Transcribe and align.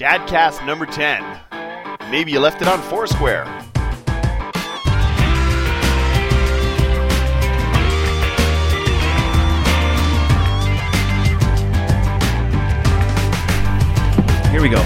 Dadcast 0.00 0.64
number 0.64 0.86
10. 0.86 2.10
Maybe 2.10 2.32
you 2.32 2.40
left 2.40 2.62
it 2.62 2.68
on 2.68 2.80
Foursquare. 2.80 3.44
Here 14.50 14.62
we 14.62 14.70
go. 14.70 14.80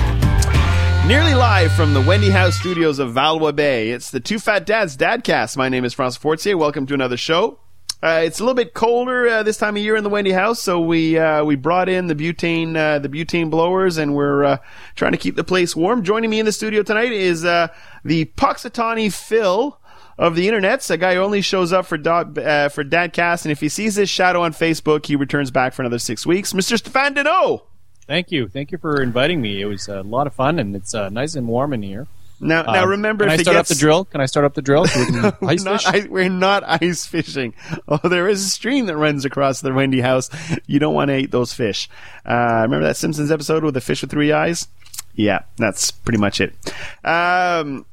Nearly 1.06 1.34
live 1.34 1.70
from 1.74 1.94
the 1.94 2.02
Wendy 2.04 2.30
House 2.30 2.58
studios 2.58 2.98
of 2.98 3.12
Valois 3.12 3.52
Bay. 3.52 3.90
It's 3.90 4.10
the 4.10 4.18
Two 4.18 4.40
Fat 4.40 4.66
Dads 4.66 4.96
Dadcast. 4.96 5.56
My 5.56 5.68
name 5.68 5.84
is 5.84 5.94
Francois 5.94 6.18
Fortier. 6.18 6.58
Welcome 6.58 6.86
to 6.86 6.94
another 6.94 7.16
show. 7.16 7.60
Uh, 8.04 8.20
it's 8.22 8.38
a 8.38 8.42
little 8.42 8.54
bit 8.54 8.74
colder 8.74 9.26
uh, 9.26 9.42
this 9.42 9.56
time 9.56 9.76
of 9.76 9.82
year 9.82 9.96
in 9.96 10.04
the 10.04 10.10
Wendy 10.10 10.30
House, 10.30 10.60
so 10.60 10.78
we 10.78 11.18
uh, 11.18 11.42
we 11.42 11.56
brought 11.56 11.88
in 11.88 12.06
the 12.06 12.14
butane 12.14 12.76
uh, 12.76 12.98
the 12.98 13.08
butane 13.08 13.48
blowers, 13.48 13.96
and 13.96 14.14
we're 14.14 14.44
uh, 14.44 14.58
trying 14.94 15.12
to 15.12 15.16
keep 15.16 15.36
the 15.36 15.44
place 15.44 15.74
warm. 15.74 16.04
Joining 16.04 16.28
me 16.28 16.38
in 16.38 16.44
the 16.44 16.52
studio 16.52 16.82
tonight 16.82 17.12
is 17.12 17.46
uh, 17.46 17.68
the 18.04 18.26
Punxsutawney 18.26 19.10
Phil 19.10 19.80
of 20.18 20.36
the 20.36 20.46
internets, 20.46 20.90
a 20.90 20.98
guy 20.98 21.14
who 21.14 21.22
only 21.22 21.40
shows 21.40 21.72
up 21.72 21.86
for 21.86 21.96
dot, 21.96 22.34
for 22.34 22.84
Dadcast, 22.84 23.46
and 23.46 23.52
if 23.52 23.60
he 23.60 23.70
sees 23.70 23.94
his 23.94 24.10
shadow 24.10 24.42
on 24.42 24.52
Facebook, 24.52 25.06
he 25.06 25.16
returns 25.16 25.50
back 25.50 25.72
for 25.72 25.80
another 25.80 25.98
six 25.98 26.26
weeks. 26.26 26.52
Mr. 26.52 26.78
Stéphane 26.78 27.16
Deneau. 27.16 27.62
Thank 28.06 28.30
you. 28.30 28.48
Thank 28.48 28.70
you 28.70 28.76
for 28.76 29.00
inviting 29.00 29.40
me. 29.40 29.62
It 29.62 29.64
was 29.64 29.88
a 29.88 30.02
lot 30.02 30.26
of 30.26 30.34
fun, 30.34 30.58
and 30.58 30.76
it's 30.76 30.92
nice 30.92 31.36
and 31.36 31.48
warm 31.48 31.72
in 31.72 31.80
here. 31.80 32.06
Now, 32.44 32.62
now 32.62 32.84
Um, 32.84 32.90
remember, 32.90 33.24
can 33.24 33.32
if 33.34 33.40
I 33.40 33.42
start 33.42 33.56
gets, 33.56 33.70
up 33.70 33.76
the 33.76 33.80
drill? 33.80 34.04
Can 34.04 34.20
I 34.20 34.26
start 34.26 34.44
up 34.44 34.52
the 34.54 34.60
drill? 34.62 34.86
So 34.86 35.00
we 35.00 35.06
can 35.06 35.22
we're 35.22 35.32
ice 35.50 35.64
not. 35.64 35.86
I, 35.86 36.06
we're 36.08 36.28
not 36.28 36.62
ice 36.66 37.06
fishing. 37.06 37.54
Oh, 37.88 37.96
there 38.08 38.28
is 38.28 38.44
a 38.44 38.48
stream 38.50 38.86
that 38.86 38.96
runs 38.98 39.24
across 39.24 39.62
the 39.62 39.72
Wendy 39.72 40.00
house. 40.02 40.28
You 40.66 40.78
don't 40.78 40.94
want 40.94 41.08
to 41.08 41.16
eat 41.16 41.30
those 41.30 41.54
fish. 41.54 41.88
Uh, 42.24 42.60
remember 42.62 42.84
that 42.86 42.96
Simpsons 42.98 43.30
episode 43.30 43.64
with 43.64 43.72
the 43.74 43.80
fish 43.80 44.02
with 44.02 44.10
three 44.10 44.30
eyes? 44.30 44.68
Yeah, 45.14 45.40
that's 45.56 45.90
pretty 45.90 46.18
much 46.18 46.40
it. 46.40 46.54
Um, 47.02 47.86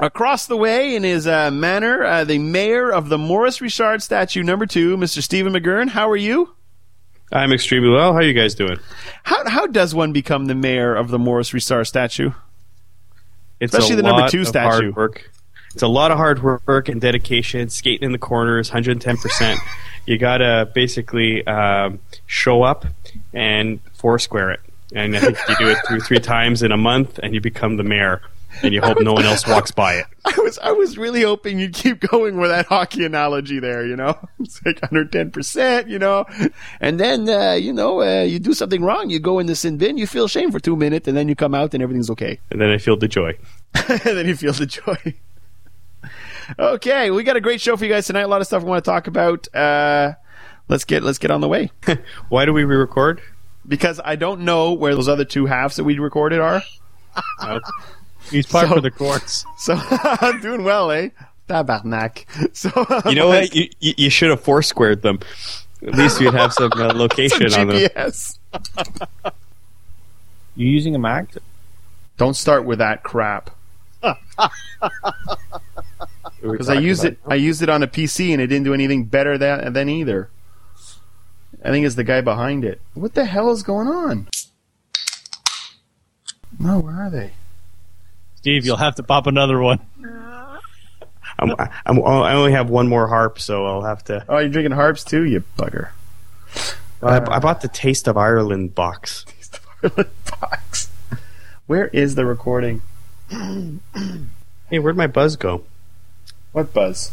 across 0.00 0.46
the 0.46 0.56
way 0.56 0.96
in 0.96 1.04
his 1.04 1.26
uh, 1.26 1.50
manor, 1.52 2.02
uh, 2.02 2.24
the 2.24 2.38
mayor 2.38 2.90
of 2.90 3.08
the 3.08 3.18
Maurice 3.18 3.60
Richard 3.60 4.02
statue 4.02 4.42
number 4.42 4.66
two, 4.66 4.96
Mr. 4.96 5.22
Stephen 5.22 5.52
McGurn. 5.52 5.90
How 5.90 6.10
are 6.10 6.16
you? 6.16 6.54
I'm 7.32 7.52
extremely 7.52 7.90
well. 7.90 8.12
How 8.12 8.18
are 8.18 8.22
you 8.22 8.34
guys 8.34 8.54
doing? 8.54 8.78
How 9.24 9.48
how 9.48 9.66
does 9.66 9.94
one 9.94 10.12
become 10.12 10.46
the 10.46 10.54
mayor 10.54 10.94
of 10.94 11.08
the 11.08 11.18
Maurice 11.18 11.52
Richard 11.54 11.84
statue? 11.84 12.30
It's 13.60 13.74
Especially 13.74 13.96
the 13.96 14.02
number 14.02 14.28
two 14.28 14.44
statue. 14.44 14.68
Hard 14.68 14.96
work. 14.96 15.30
It's 15.72 15.82
a 15.82 15.88
lot 15.88 16.10
of 16.12 16.18
hard 16.18 16.42
work 16.42 16.88
and 16.88 17.00
dedication. 17.00 17.68
Skating 17.68 18.06
in 18.06 18.12
the 18.12 18.18
corners, 18.18 18.70
110. 18.70 19.16
percent 19.16 19.60
You 20.06 20.18
gotta 20.18 20.70
basically 20.74 21.46
um, 21.46 21.98
show 22.26 22.62
up 22.62 22.84
and 23.32 23.80
foursquare 23.94 24.50
it. 24.50 24.60
And 24.94 25.16
I 25.16 25.20
think 25.20 25.38
you 25.48 25.56
do 25.56 25.70
it 25.70 25.78
through 25.88 26.00
three 26.00 26.20
times 26.20 26.62
in 26.62 26.72
a 26.72 26.76
month, 26.76 27.18
and 27.22 27.34
you 27.34 27.40
become 27.40 27.78
the 27.78 27.82
mayor. 27.82 28.20
And 28.62 28.72
you 28.72 28.80
hope 28.80 29.00
no 29.00 29.12
one 29.12 29.24
else 29.24 29.46
walks 29.46 29.70
by 29.84 29.94
it. 29.94 30.06
I 30.24 30.34
was 30.40 30.58
I 30.58 30.72
was 30.72 30.96
really 30.96 31.22
hoping 31.22 31.58
you'd 31.58 31.74
keep 31.74 32.00
going 32.00 32.38
with 32.38 32.50
that 32.50 32.66
hockey 32.66 33.04
analogy 33.04 33.60
there, 33.60 33.86
you 33.86 33.96
know? 33.96 34.18
It's 34.40 34.64
like 34.64 34.80
110%, 34.80 35.88
you 35.88 35.98
know? 35.98 36.26
And 36.80 37.00
then, 37.00 37.28
uh, 37.28 37.52
you 37.52 37.72
know, 37.72 38.02
uh, 38.02 38.22
you 38.22 38.38
do 38.38 38.54
something 38.54 38.82
wrong, 38.82 39.10
you 39.10 39.18
go 39.18 39.38
in 39.38 39.46
the 39.46 39.56
sin 39.56 39.78
bin, 39.78 39.96
you 39.96 40.06
feel 40.06 40.28
shame 40.28 40.52
for 40.52 40.60
two 40.60 40.76
minutes, 40.76 41.08
and 41.08 41.16
then 41.16 41.28
you 41.28 41.34
come 41.34 41.54
out 41.54 41.74
and 41.74 41.82
everything's 41.82 42.10
okay. 42.10 42.38
And 42.50 42.60
then 42.60 42.70
I 42.70 42.78
feel 42.78 42.96
the 42.96 43.08
joy. 43.08 43.36
and 43.88 44.00
then 44.00 44.26
you 44.26 44.36
feel 44.36 44.52
the 44.52 44.66
joy. 44.66 45.14
okay, 46.58 47.10
we 47.10 47.22
got 47.22 47.36
a 47.36 47.40
great 47.40 47.60
show 47.60 47.76
for 47.76 47.84
you 47.84 47.92
guys 47.92 48.06
tonight. 48.06 48.22
A 48.22 48.28
lot 48.28 48.40
of 48.40 48.46
stuff 48.46 48.62
we 48.62 48.68
want 48.68 48.84
to 48.84 48.90
talk 48.90 49.06
about. 49.06 49.52
Uh, 49.54 50.12
let's 50.68 50.84
get 50.84 51.02
let's 51.02 51.18
get 51.18 51.30
on 51.30 51.40
the 51.40 51.48
way. 51.48 51.70
Why 52.28 52.44
do 52.44 52.52
we 52.52 52.64
re-record? 52.64 53.22
because 53.66 54.00
I 54.04 54.16
don't 54.16 54.42
know 54.42 54.72
where 54.72 54.94
those 54.94 55.08
other 55.08 55.24
two 55.24 55.46
halves 55.46 55.76
that 55.76 55.84
we 55.84 55.98
recorded 55.98 56.40
are. 56.40 56.62
He's 58.30 58.46
part 58.46 58.68
So- 58.68 58.74
for 58.74 58.80
the 58.80 58.90
courts. 58.90 59.44
So 59.58 59.74
I'm 59.90 60.40
doing 60.40 60.64
well, 60.64 60.90
eh? 60.90 61.10
Tabarnak. 61.48 62.24
So 62.54 62.70
you 63.08 63.16
know 63.16 63.28
what? 63.28 63.54
You, 63.54 63.68
you, 63.80 63.94
you 63.96 64.10
should 64.10 64.30
have 64.30 64.40
foursquared 64.42 65.02
them. 65.02 65.20
At 65.86 65.94
least 65.94 66.20
you'd 66.20 66.32
have 66.34 66.52
some 66.52 66.70
uh, 66.74 66.88
Some 66.88 66.98
location 66.98 67.52
on 67.54 67.68
them. 67.68 67.76
GPS. 67.76 68.38
You 70.56 70.68
using 70.68 70.94
a 70.94 70.98
Mac? 70.98 71.28
Don't 72.16 72.34
start 72.34 72.64
with 72.64 72.78
that 72.78 73.02
crap. 73.02 73.50
Because 76.40 76.68
I 76.68 76.74
used 76.74 77.04
it, 77.04 77.18
I 77.26 77.34
used 77.34 77.62
it 77.62 77.68
on 77.68 77.82
a 77.82 77.86
PC 77.86 78.32
and 78.32 78.40
it 78.40 78.46
didn't 78.48 78.64
do 78.64 78.72
anything 78.74 79.04
better 79.04 79.36
than 79.38 79.72
than 79.72 79.88
either. 79.88 80.28
I 81.64 81.70
think 81.70 81.86
it's 81.86 81.94
the 81.94 82.04
guy 82.04 82.20
behind 82.20 82.64
it. 82.64 82.80
What 82.94 83.14
the 83.14 83.24
hell 83.24 83.50
is 83.50 83.62
going 83.62 83.88
on? 83.88 84.28
No, 86.58 86.78
where 86.80 86.94
are 86.94 87.10
they? 87.10 87.32
Steve, 88.44 88.66
you'll 88.66 88.76
have 88.76 88.96
to 88.96 89.02
pop 89.02 89.26
another 89.26 89.58
one. 89.58 89.80
I'm, 91.38 91.54
I'm, 91.86 92.02
I 92.04 92.34
only 92.34 92.52
have 92.52 92.68
one 92.68 92.88
more 92.88 93.08
harp, 93.08 93.40
so 93.40 93.64
I'll 93.64 93.80
have 93.84 94.04
to. 94.04 94.22
Oh, 94.28 94.36
you're 94.36 94.50
drinking 94.50 94.72
harps 94.72 95.02
too, 95.02 95.24
you 95.24 95.42
bugger. 95.56 95.88
I, 97.02 97.16
I 97.20 97.38
bought 97.38 97.62
the 97.62 97.68
Taste 97.68 98.06
of 98.06 98.18
Ireland 98.18 98.74
box. 98.74 99.24
Ireland 99.82 100.10
Box. 100.40 100.90
Where 101.66 101.86
is 101.88 102.16
the 102.16 102.26
recording? 102.26 102.82
Hey, 104.70 104.78
where'd 104.78 104.96
my 104.96 105.06
buzz 105.06 105.36
go? 105.36 105.62
What 106.52 106.72
buzz? 106.74 107.12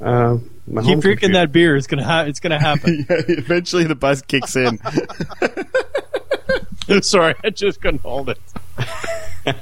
Uh, 0.00 0.36
my 0.66 0.82
Keep 0.82 0.88
home 0.90 1.00
drinking 1.00 1.20
computer. 1.28 1.32
that 1.32 1.52
beer. 1.52 1.76
It's 1.76 1.86
gonna 1.86 2.04
ha- 2.04 2.24
It's 2.26 2.40
gonna 2.40 2.60
happen. 2.60 3.06
Yeah, 3.10 3.16
eventually 3.28 3.84
the 3.84 3.94
buzz 3.94 4.20
kicks 4.22 4.54
in. 4.56 4.78
Sorry, 7.02 7.34
I 7.42 7.50
just 7.50 7.80
couldn't 7.80 8.02
hold 8.02 8.30
it. 8.30 8.38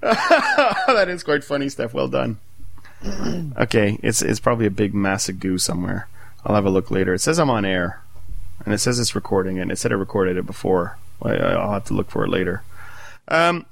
that 0.00 1.06
is 1.08 1.22
quite 1.22 1.44
funny 1.44 1.68
stuff. 1.68 1.94
Well 1.94 2.08
done. 2.08 2.38
Okay, 3.58 3.98
it's 4.02 4.22
it's 4.22 4.40
probably 4.40 4.66
a 4.66 4.70
big 4.70 4.94
mass 4.94 5.28
of 5.28 5.40
goo 5.40 5.58
somewhere. 5.58 6.08
I'll 6.44 6.54
have 6.54 6.66
a 6.66 6.70
look 6.70 6.90
later. 6.90 7.14
It 7.14 7.20
says 7.20 7.38
I'm 7.38 7.50
on 7.50 7.64
air, 7.64 8.00
and 8.64 8.72
it 8.72 8.78
says 8.78 8.98
it's 8.98 9.14
recording. 9.14 9.58
And 9.58 9.70
it 9.72 9.78
said 9.78 9.92
I 9.92 9.96
recorded 9.96 10.36
it 10.36 10.46
before. 10.46 10.98
I, 11.22 11.34
I'll 11.34 11.72
have 11.72 11.84
to 11.86 11.94
look 11.94 12.10
for 12.10 12.24
it 12.24 12.30
later. 12.30 12.62
Um, 13.28 13.66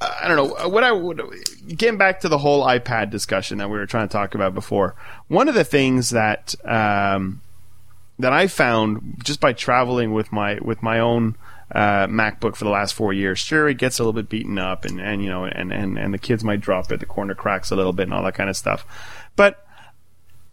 I 0.00 0.28
don't 0.28 0.36
know 0.36 0.68
what 0.68 0.84
I 0.84 0.92
would. 0.92 1.20
Getting 1.66 1.98
back 1.98 2.20
to 2.20 2.28
the 2.28 2.38
whole 2.38 2.64
iPad 2.64 3.10
discussion 3.10 3.58
that 3.58 3.68
we 3.68 3.78
were 3.78 3.86
trying 3.86 4.08
to 4.08 4.12
talk 4.12 4.34
about 4.34 4.54
before. 4.54 4.94
One 5.28 5.48
of 5.48 5.54
the 5.54 5.64
things 5.64 6.10
that 6.10 6.54
um, 6.64 7.42
that 8.18 8.32
I 8.32 8.46
found 8.46 9.20
just 9.22 9.40
by 9.40 9.52
traveling 9.52 10.12
with 10.12 10.32
my 10.32 10.58
with 10.62 10.82
my 10.82 11.00
own 11.00 11.36
uh, 11.72 12.06
MacBook 12.06 12.56
for 12.56 12.64
the 12.64 12.70
last 12.70 12.92
four 12.92 13.12
years. 13.12 13.38
Sure, 13.38 13.68
it 13.68 13.78
gets 13.78 13.98
a 13.98 14.02
little 14.02 14.12
bit 14.12 14.28
beaten 14.28 14.58
up, 14.58 14.84
and, 14.84 15.00
and 15.00 15.22
you 15.22 15.28
know, 15.28 15.44
and, 15.44 15.72
and, 15.72 15.98
and 15.98 16.12
the 16.12 16.18
kids 16.18 16.42
might 16.42 16.60
drop 16.60 16.90
it, 16.90 17.00
the 17.00 17.06
corner 17.06 17.34
cracks 17.34 17.70
a 17.70 17.76
little 17.76 17.92
bit, 17.92 18.04
and 18.04 18.14
all 18.14 18.22
that 18.24 18.34
kind 18.34 18.50
of 18.50 18.56
stuff. 18.56 18.84
But 19.36 19.64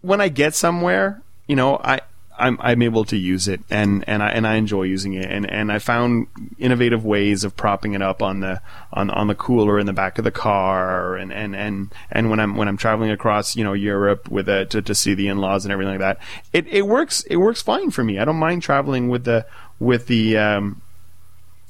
when 0.01 0.21
I 0.21 0.29
get 0.29 0.53
somewhere, 0.53 1.21
you 1.47 1.55
know, 1.55 1.77
I 1.83 2.01
I'm 2.39 2.57
I'm 2.61 2.81
able 2.81 3.03
to 3.05 3.17
use 3.17 3.47
it, 3.47 3.61
and, 3.69 4.03
and 4.07 4.21
I 4.21 4.29
and 4.29 4.45
I 4.45 4.55
enjoy 4.55 4.83
using 4.83 5.13
it, 5.13 5.29
and, 5.29 5.49
and 5.49 5.71
I 5.71 5.79
found 5.79 6.27
innovative 6.59 7.03
ways 7.03 7.43
of 7.43 7.57
propping 7.57 7.93
it 7.93 8.01
up 8.01 8.21
on 8.21 8.41
the 8.41 8.61
on 8.93 9.09
on 9.09 9.27
the 9.27 9.35
cooler 9.35 9.79
in 9.79 9.87
the 9.87 9.93
back 9.93 10.17
of 10.17 10.23
the 10.23 10.31
car, 10.31 11.15
and, 11.15 11.33
and, 11.33 11.55
and, 11.55 11.91
and 12.11 12.29
when 12.29 12.39
I'm 12.39 12.55
when 12.55 12.67
I'm 12.67 12.77
traveling 12.77 13.09
across 13.09 13.55
you 13.55 13.63
know 13.63 13.73
Europe 13.73 14.29
with 14.29 14.47
it 14.47 14.69
to, 14.71 14.81
to 14.81 14.93
see 14.93 15.15
the 15.15 15.27
in 15.27 15.39
laws 15.39 15.65
and 15.65 15.71
everything 15.71 15.99
like 15.99 15.99
that, 15.99 16.19
it, 16.53 16.67
it 16.67 16.85
works 16.85 17.23
it 17.23 17.37
works 17.37 17.61
fine 17.61 17.89
for 17.89 18.03
me. 18.03 18.19
I 18.19 18.25
don't 18.25 18.37
mind 18.37 18.61
traveling 18.61 19.09
with 19.09 19.23
the 19.23 19.45
with 19.79 20.07
the 20.07 20.37
um, 20.37 20.81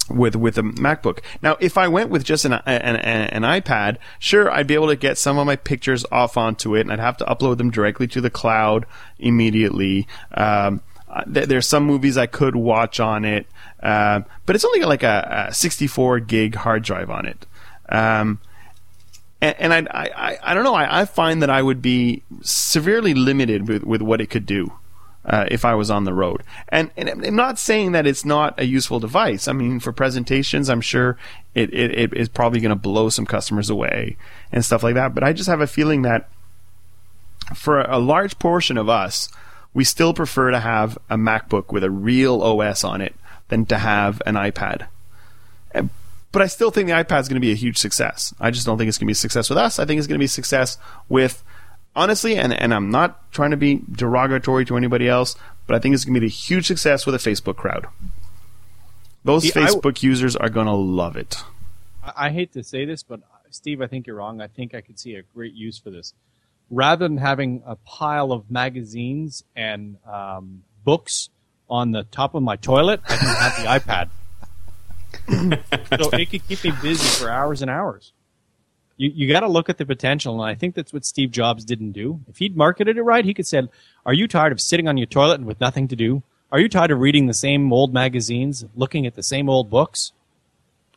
with 0.10 0.36
with 0.36 0.58
a 0.58 0.62
MacBook. 0.62 1.20
Now, 1.42 1.58
if 1.60 1.78
I 1.78 1.88
went 1.88 2.10
with 2.10 2.24
just 2.24 2.46
an, 2.46 2.54
an 2.54 2.96
an 2.96 3.42
iPad, 3.44 3.98
sure, 4.20 4.52
I'd 4.52 4.68
be 4.68 4.74
able 4.74 4.88
to 4.88 4.96
get 4.96 5.18
some 5.18 5.38
of 5.38 5.46
my 5.46 5.56
pictures 5.56 6.06
off 6.12 6.38
onto 6.38 6.76
it, 6.76 6.82
and 6.82 6.92
I'd 6.92 7.00
have 7.00 7.18
to 7.18 7.26
upload 7.26 7.58
them 7.58 7.72
directly 7.72 8.08
to 8.08 8.22
the 8.22 8.30
cloud 8.30 8.86
immediately. 9.20 10.08
Um, 10.34 10.82
th- 11.32 11.48
there's 11.48 11.68
some 11.68 11.84
movies 11.84 12.18
I 12.18 12.26
could 12.26 12.56
watch 12.56 13.00
on 13.00 13.26
it, 13.26 13.48
um, 13.82 14.26
but 14.46 14.56
it's 14.56 14.66
only 14.66 14.80
got 14.80 14.90
like 14.90 15.04
a, 15.04 15.48
a 15.50 15.54
64 15.54 16.20
gig 16.22 16.56
hard 16.56 16.84
drive 16.84 17.10
on 17.10 17.26
it. 17.26 17.46
Um, 17.90 18.40
and, 19.42 19.56
and 19.74 19.90
I, 19.92 20.10
I, 20.16 20.38
I 20.44 20.54
don't 20.54 20.64
know. 20.64 20.74
I, 20.74 21.02
I 21.02 21.06
find 21.06 21.42
that 21.42 21.50
I 21.50 21.62
would 21.62 21.82
be 21.82 22.24
severely 22.42 23.14
limited 23.14 23.68
with, 23.68 23.84
with 23.84 24.02
what 24.02 24.20
it 24.20 24.30
could 24.30 24.46
do 24.46 24.74
uh, 25.28 25.46
if 25.52 25.66
I 25.66 25.76
was 25.76 25.92
on 25.92 26.06
the 26.06 26.14
road. 26.14 26.42
And, 26.70 26.90
and 26.98 27.10
I'm 27.10 27.36
not 27.36 27.60
saying 27.60 27.92
that 27.92 28.08
it's 28.08 28.26
not 28.26 28.60
a 28.60 28.66
useful 28.66 29.00
device. 29.00 29.48
I 29.48 29.54
mean, 29.54 29.80
for 29.80 29.92
presentations, 29.92 30.70
I'm 30.70 30.82
sure 30.82 31.18
it, 31.54 31.74
it, 31.74 31.98
it 31.98 32.14
is 32.14 32.30
probably 32.30 32.60
going 32.60 32.70
to 32.70 32.76
blow 32.76 33.10
some 33.10 33.26
customers 33.26 33.70
away 33.70 34.18
and 34.52 34.64
stuff 34.64 34.84
like 34.84 34.96
that. 34.96 35.14
But 35.14 35.24
I 35.24 35.34
just 35.34 35.50
have 35.50 35.62
a 35.62 35.68
feeling 35.68 36.04
that 36.04 36.30
for 37.56 37.82
a 37.82 38.00
large 38.00 38.40
portion 38.40 38.78
of 38.78 38.90
us, 38.90 39.30
we 39.74 39.84
still 39.84 40.14
prefer 40.14 40.52
to 40.52 40.60
have 40.60 40.98
a 41.10 41.18
MacBook 41.18 41.72
with 41.72 41.84
a 41.84 41.92
real 41.92 42.42
OS 42.42 42.84
on 42.84 43.02
it 43.02 43.16
than 43.50 43.66
to 43.68 43.78
have 43.78 44.22
an 44.26 44.36
iPad. 44.36 44.88
But 46.32 46.42
I 46.42 46.48
still 46.48 46.72
think 46.72 46.88
the 46.88 46.94
iPad 46.94 47.22
is 47.22 47.28
going 47.28 47.36
to 47.36 47.46
be 47.46 47.52
a 47.52 47.56
huge 47.56 47.78
success. 47.78 48.34
I 48.40 48.52
just 48.52 48.66
don't 48.66 48.78
think 48.78 48.90
it's 48.90 48.98
going 48.98 49.06
to 49.06 49.10
be 49.10 49.14
a 49.14 49.16
success 49.16 49.50
with 49.50 49.58
us. 49.58 49.80
I 49.80 49.86
think 49.86 49.98
it's 49.98 50.08
going 50.08 50.18
to 50.18 50.20
be 50.20 50.26
a 50.26 50.30
success 50.30 50.78
with, 51.10 51.44
honestly, 51.98 52.38
and, 52.38 52.54
and 52.54 52.74
I'm 52.74 52.90
not 52.90 53.30
trying 53.34 53.52
to 53.52 53.58
be 53.58 53.82
derogatory 53.92 54.64
to 54.66 54.78
anybody 54.78 55.10
else, 55.10 55.36
but 55.66 55.76
I 55.76 55.80
think 55.80 55.96
it's 55.96 56.06
going 56.06 56.14
to 56.14 56.22
be 56.22 56.28
a 56.28 56.30
huge 56.30 56.68
success 56.68 57.06
with 57.06 57.16
a 57.16 57.18
Facebook 57.18 57.58
crowd. 57.58 57.88
Those 59.26 59.44
See, 59.44 59.60
I 59.60 59.66
w- 59.66 59.82
Facebook 59.82 60.02
users 60.04 60.38
are 60.38 60.48
gonna 60.48 60.74
love 60.74 61.18
it. 61.18 61.44
I, 62.02 62.28
I 62.28 62.30
hate 62.30 62.54
to 62.54 62.64
say 62.64 62.86
this, 62.86 63.04
but 63.04 63.20
Steve, 63.50 63.82
I 63.82 63.88
think 63.88 64.08
you're 64.08 64.16
wrong. 64.16 64.40
I 64.40 64.48
think 64.48 64.74
I 64.74 64.80
could 64.80 64.98
see 64.98 65.16
a 65.16 65.22
great 65.22 65.54
use 65.54 65.78
for 65.78 65.90
this. 65.90 66.14
Rather 66.70 67.06
than 67.06 67.18
having 67.18 67.62
a 67.66 67.76
pile 67.76 68.32
of 68.32 68.50
magazines 68.50 69.44
and 69.54 69.98
um, 70.10 70.64
books 70.86 71.30
on 71.70 71.92
the 71.92 72.04
top 72.04 72.36
of 72.36 72.44
my 72.44 72.56
toilet, 72.56 73.02
I 73.06 73.18
can 73.18 73.28
have 73.28 73.58
the 73.58 74.08
iPad. 75.30 76.00
so 76.02 76.10
it 76.12 76.30
could 76.30 76.48
keep 76.48 76.64
me 76.64 76.72
busy 76.82 77.06
for 77.22 77.30
hours 77.30 77.62
and 77.62 77.70
hours. 77.70 78.14
You 78.98 79.12
you 79.14 79.32
got 79.32 79.42
to 79.42 79.48
look 79.48 79.70
at 79.70 79.78
the 79.78 79.86
potential, 79.86 80.42
and 80.42 80.50
I 80.50 80.56
think 80.56 80.76
that's 80.76 80.92
what 80.92 81.06
Steve 81.06 81.32
Jobs 81.32 81.64
didn't 81.64 81.92
do. 81.92 82.20
If 82.28 82.38
he'd 82.40 82.58
marketed 82.58 82.98
it 82.98 83.04
right, 83.04 83.24
he 83.24 83.34
could 83.34 83.48
said, 83.48 83.70
"Are 84.06 84.14
you 84.14 84.28
tired 84.28 84.52
of 84.52 84.60
sitting 84.60 84.88
on 84.88 84.98
your 84.98 85.06
toilet 85.06 85.36
and 85.36 85.46
with 85.46 85.62
nothing 85.62 85.88
to 85.90 85.96
do? 85.96 86.24
Are 86.52 86.60
you 86.60 86.68
tired 86.68 86.92
of 86.92 87.00
reading 87.00 87.28
the 87.28 87.34
same 87.34 87.72
old 87.72 87.94
magazines, 87.94 88.66
looking 88.76 89.06
at 89.06 89.16
the 89.16 89.24
same 89.24 89.50
old 89.50 89.70
books? 89.70 90.14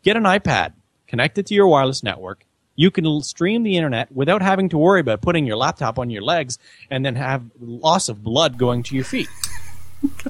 Get 0.02 0.16
an 0.16 0.22
iPad, 0.22 0.72
connect 1.06 1.36
it 1.38 1.46
to 1.46 1.54
your 1.54 1.66
wireless 1.66 2.02
network. 2.02 2.46
You 2.74 2.90
can 2.90 3.20
stream 3.22 3.64
the 3.64 3.76
internet 3.76 4.10
without 4.12 4.40
having 4.40 4.70
to 4.70 4.78
worry 4.78 5.00
about 5.00 5.20
putting 5.20 5.44
your 5.44 5.56
laptop 5.56 5.98
on 5.98 6.08
your 6.08 6.22
legs 6.22 6.58
and 6.90 7.04
then 7.04 7.16
have 7.16 7.44
loss 7.60 8.08
of 8.08 8.24
blood 8.24 8.56
going 8.58 8.82
to 8.84 8.94
your 8.94 9.04
feet." 9.04 9.28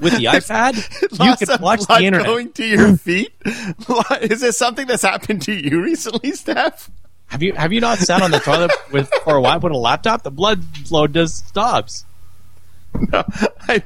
With 0.01 0.17
the 0.17 0.25
iPad, 0.37 0.75
you 1.25 1.35
can 1.37 1.55
of 1.55 1.61
watch 1.61 1.87
blood 1.87 2.01
the 2.01 2.05
internet. 2.05 2.27
going 2.27 2.51
to 2.51 2.65
your 2.65 2.97
feet. 2.97 3.31
Is 4.21 4.41
this 4.41 4.57
something 4.57 4.85
that's 4.85 5.03
happened 5.03 5.43
to 5.43 5.53
you 5.53 5.81
recently, 5.81 6.33
Steph? 6.33 6.91
Have 7.31 7.41
you 7.41 7.53
have 7.53 7.71
you 7.71 7.79
not 7.79 7.97
sat 7.97 8.21
on 8.21 8.31
the 8.31 8.39
toilet 8.39 8.71
with 8.91 9.09
for 9.23 9.37
a 9.37 9.41
while 9.41 9.59
with 9.61 9.71
a 9.71 9.77
laptop? 9.77 10.23
The 10.23 10.31
blood 10.31 10.65
flow 10.85 11.07
just 11.07 11.47
stops. 11.47 12.03
No, 12.93 13.23
I, 13.69 13.83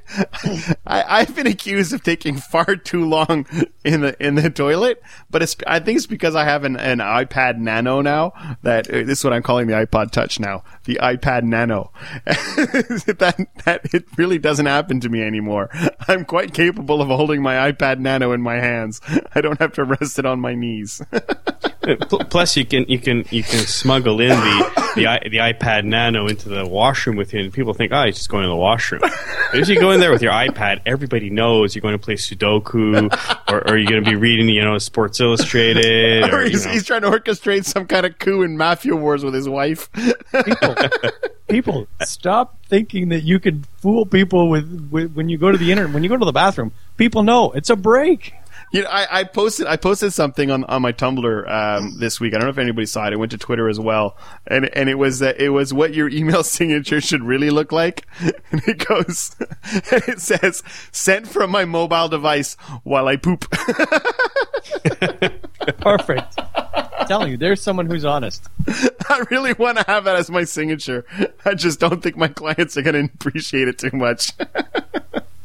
I, 0.88 1.04
I've 1.08 1.36
been 1.36 1.46
accused 1.46 1.94
of 1.94 2.02
taking 2.02 2.38
far 2.38 2.76
too 2.76 3.06
long 3.06 3.46
in 3.84 4.02
the 4.02 4.26
in 4.26 4.34
the 4.34 4.50
toilet, 4.50 5.00
but 5.30 5.44
it's 5.44 5.56
I 5.68 5.80
think 5.80 5.98
it's 5.98 6.08
because 6.08 6.36
I 6.36 6.44
have 6.44 6.64
an, 6.64 6.76
an 6.76 6.98
iPad 6.98 7.60
Nano 7.60 8.02
now. 8.02 8.34
That 8.64 8.90
uh, 8.90 9.04
this 9.04 9.20
is 9.20 9.24
what 9.24 9.32
I'm 9.32 9.44
calling 9.44 9.68
the 9.68 9.74
iPod 9.74 10.10
Touch 10.10 10.40
now, 10.40 10.64
the 10.86 10.96
iPad 11.04 11.44
Nano. 11.44 11.92
that 12.26 13.48
that 13.66 13.94
it 13.94 14.06
really 14.18 14.40
doesn't 14.40 14.66
happen 14.66 15.00
to 15.02 15.10
me 15.10 15.22
anymore. 15.22 15.70
I'm 16.08 16.26
quite 16.26 16.56
capable 16.56 17.00
of 17.00 17.08
holding 17.10 17.44
my 17.44 17.72
iPad 17.72 18.00
Nano 18.00 18.32
in 18.32 18.42
my 18.42 18.56
hands. 18.56 19.02
I 19.36 19.42
don't 19.42 19.60
have 19.60 19.74
to 19.74 19.84
rest 19.84 20.18
it 20.18 20.26
on 20.26 20.40
my 20.40 20.56
knees. 20.56 21.00
Pl- 21.86 22.20
Plus, 22.30 22.58
you 22.58 22.66
can 22.66 22.86
you 22.88 23.00
can 23.00 23.26
you 23.30 23.44
can 23.44 23.60
smuggle 23.66 24.20
in 24.22 24.30
the 24.30 24.92
the, 24.96 25.08
i- 25.08 25.20
the 25.30 25.38
iPad 25.38 25.84
Nano 25.86 26.28
into 26.28 26.50
the 26.50 26.66
washroom 26.66 27.16
with 27.16 27.34
you, 27.34 27.42
and 27.42 27.54
people 27.54 27.74
think, 27.74 27.92
oh, 27.94 28.06
he's 28.06 28.16
just 28.16 28.30
going 28.30 28.44
to 28.44 28.50
the 28.50 28.56
washroom. 28.56 29.02
But 29.02 29.60
if 29.60 29.68
you 29.70 29.80
go 29.80 29.92
in 29.92 30.00
there 30.00 30.12
with 30.12 30.22
your 30.22 30.32
iPad, 30.32 30.82
everybody 30.86 31.30
knows 31.30 31.76
you're 31.76 31.82
going 31.82 31.98
to 31.98 32.04
play 32.04 32.16
Sudoku, 32.16 33.12
or, 33.52 33.68
or 33.70 33.78
you're 33.78 33.90
going 33.90 34.04
to 34.04 34.10
be 34.10 34.16
reading, 34.16 34.50
you 34.50 34.62
know, 34.64 34.78
Sports 34.78 35.20
Illustrated, 35.20 36.24
or 36.34 36.40
or 36.40 36.44
you 36.44 36.50
he's, 36.52 36.66
know. 36.66 36.72
he's 36.72 36.86
trying 36.86 37.02
to 37.02 37.10
orchestrate 37.10 37.66
some 37.66 37.86
kind 37.86 38.06
of 38.06 38.18
coup 38.20 38.42
in 38.44 38.58
mafia 38.58 38.96
wars 38.96 39.24
with 39.24 39.34
his 39.34 39.48
wife. 39.50 39.90
People, 40.46 40.76
people, 41.48 41.88
stop 42.04 42.58
thinking 42.68 43.10
that 43.10 43.24
you 43.24 43.40
can 43.40 43.64
fool 43.78 44.06
people 44.06 44.50
with, 44.50 44.90
with 44.92 45.14
when 45.14 45.30
you 45.30 45.38
go 45.38 45.52
to 45.52 45.58
the 45.58 45.72
internet. 45.72 45.94
When 45.94 46.04
you 46.04 46.10
go 46.10 46.18
to 46.18 46.26
the 46.26 46.32
bathroom, 46.32 46.72
people 46.98 47.24
know 47.24 47.52
it's 47.52 47.70
a 47.70 47.76
break. 47.76 48.34
You 48.76 48.84
know, 48.84 48.90
I, 48.90 49.20
I 49.22 49.24
posted 49.24 49.68
I 49.68 49.78
posted 49.78 50.12
something 50.12 50.52
on, 50.52 50.66
on 50.66 50.82
my 50.82 50.92
Tumblr 50.92 51.50
um, 51.50 51.98
this 51.98 52.20
week. 52.20 52.34
I 52.34 52.40
don't 52.40 52.48
know 52.48 52.52
if 52.52 52.58
anybody 52.58 52.86
saw 52.86 53.08
it. 53.08 53.14
It 53.14 53.16
went 53.16 53.32
to 53.32 53.38
Twitter 53.38 53.70
as 53.70 53.80
well, 53.80 54.18
and 54.48 54.66
and 54.76 54.90
it 54.90 54.96
was 54.96 55.22
uh, 55.22 55.32
it 55.38 55.48
was 55.48 55.74
what 55.74 55.94
your 55.94 56.10
email 56.10 56.44
signature 56.58 57.00
should 57.00 57.24
really 57.24 57.52
look 57.52 57.72
like. 57.72 58.06
And 58.52 58.62
it 58.68 58.86
goes, 58.86 59.34
and 59.40 60.04
it 60.10 60.20
says, 60.20 60.62
"Sent 60.92 61.26
from 61.26 61.52
my 61.52 61.64
mobile 61.64 62.10
device 62.10 62.56
while 62.84 63.08
I 63.08 63.16
poop." 63.16 63.50
Perfect. 65.80 66.38
I'm 66.38 67.08
telling 67.08 67.32
you, 67.32 67.38
there's 67.38 67.62
someone 67.62 67.86
who's 67.86 68.04
honest. 68.04 68.46
I 68.68 69.24
really 69.32 69.54
want 69.54 69.78
to 69.78 69.86
have 69.88 70.04
that 70.04 70.18
as 70.18 70.30
my 70.30 70.44
signature. 70.44 71.06
I 71.46 71.54
just 71.54 71.80
don't 71.80 72.04
think 72.04 72.18
my 72.18 72.28
clients 72.28 72.76
are 72.76 72.82
going 72.82 73.08
to 73.08 73.14
appreciate 73.14 73.70
it 73.70 73.80
too 73.80 73.92
much. 73.94 74.34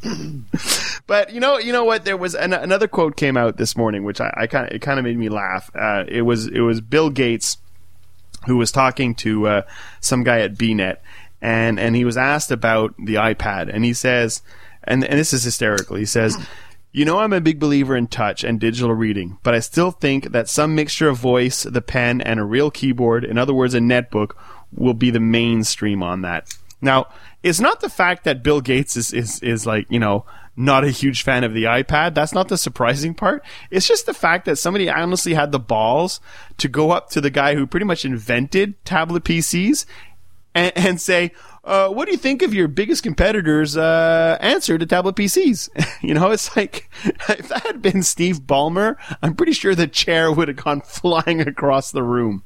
but 1.11 1.33
you 1.33 1.41
know, 1.41 1.57
you 1.57 1.73
know 1.73 1.83
what? 1.83 2.05
There 2.05 2.15
was 2.15 2.35
an, 2.35 2.53
another 2.53 2.87
quote 2.87 3.17
came 3.17 3.35
out 3.35 3.57
this 3.57 3.75
morning, 3.75 4.05
which 4.05 4.21
I, 4.21 4.33
I 4.33 4.47
kind 4.47 4.69
of 4.69 4.73
it 4.73 4.79
kind 4.79 4.97
of 4.97 5.03
made 5.03 5.17
me 5.17 5.27
laugh. 5.27 5.69
Uh, 5.75 6.05
it 6.07 6.21
was 6.21 6.47
it 6.47 6.61
was 6.61 6.79
Bill 6.79 7.09
Gates 7.09 7.57
who 8.45 8.55
was 8.55 8.71
talking 8.71 9.13
to 9.15 9.45
uh, 9.45 9.61
some 9.99 10.23
guy 10.23 10.39
at 10.39 10.55
BNet, 10.55 10.99
and 11.41 11.81
and 11.81 11.97
he 11.97 12.05
was 12.05 12.15
asked 12.15 12.49
about 12.49 12.95
the 12.95 13.15
iPad, 13.15 13.69
and 13.69 13.83
he 13.83 13.91
says, 13.91 14.41
and 14.85 15.03
and 15.03 15.19
this 15.19 15.33
is 15.33 15.43
hysterical. 15.43 15.97
He 15.97 16.05
says. 16.05 16.37
You 16.93 17.05
know, 17.05 17.19
I'm 17.19 17.31
a 17.31 17.39
big 17.39 17.57
believer 17.57 17.95
in 17.95 18.07
touch 18.07 18.43
and 18.43 18.59
digital 18.59 18.93
reading, 18.93 19.37
but 19.43 19.53
I 19.53 19.61
still 19.61 19.91
think 19.91 20.33
that 20.33 20.49
some 20.49 20.75
mixture 20.75 21.07
of 21.07 21.17
voice, 21.17 21.63
the 21.63 21.81
pen, 21.81 22.19
and 22.19 22.37
a 22.37 22.43
real 22.43 22.69
keyboard, 22.69 23.23
in 23.23 23.37
other 23.37 23.53
words, 23.53 23.73
a 23.73 23.79
netbook, 23.79 24.31
will 24.75 24.93
be 24.93 25.09
the 25.09 25.21
mainstream 25.21 26.03
on 26.03 26.21
that. 26.23 26.53
Now, 26.81 27.07
it's 27.43 27.59
not 27.59 27.81
the 27.81 27.89
fact 27.89 28.23
that 28.23 28.43
Bill 28.43 28.61
Gates 28.61 28.95
is, 28.97 29.13
is, 29.13 29.39
is 29.41 29.65
like, 29.65 29.85
you 29.89 29.99
know, 29.99 30.25
not 30.55 30.83
a 30.83 30.89
huge 30.89 31.23
fan 31.23 31.43
of 31.43 31.53
the 31.53 31.63
iPad. 31.63 32.13
That's 32.13 32.33
not 32.33 32.49
the 32.49 32.57
surprising 32.57 33.13
part. 33.13 33.43
It's 33.69 33.87
just 33.87 34.05
the 34.05 34.13
fact 34.13 34.45
that 34.45 34.57
somebody 34.57 34.89
honestly 34.89 35.33
had 35.33 35.51
the 35.51 35.59
balls 35.59 36.19
to 36.57 36.67
go 36.67 36.91
up 36.91 37.09
to 37.11 37.21
the 37.21 37.29
guy 37.29 37.55
who 37.55 37.65
pretty 37.65 37.85
much 37.85 38.03
invented 38.03 38.83
tablet 38.83 39.23
PCs 39.23 39.85
and, 40.53 40.73
and 40.75 41.01
say, 41.01 41.31
uh, 41.63 41.89
what 41.89 42.05
do 42.05 42.11
you 42.11 42.17
think 42.17 42.41
of 42.41 42.53
your 42.53 42.67
biggest 42.67 43.03
competitor's 43.03 43.77
uh, 43.77 44.37
answer 44.41 44.77
to 44.77 44.85
tablet 44.85 45.15
PCs? 45.15 45.69
you 46.01 46.13
know, 46.13 46.31
it's 46.31 46.55
like 46.57 46.89
if 47.05 47.49
that 47.49 47.63
had 47.65 47.81
been 47.81 48.01
Steve 48.01 48.41
Ballmer, 48.41 48.95
I'm 49.21 49.35
pretty 49.35 49.53
sure 49.53 49.75
the 49.75 49.87
chair 49.87 50.31
would 50.31 50.47
have 50.47 50.57
gone 50.57 50.81
flying 50.85 51.41
across 51.41 51.91
the 51.91 52.03
room. 52.03 52.43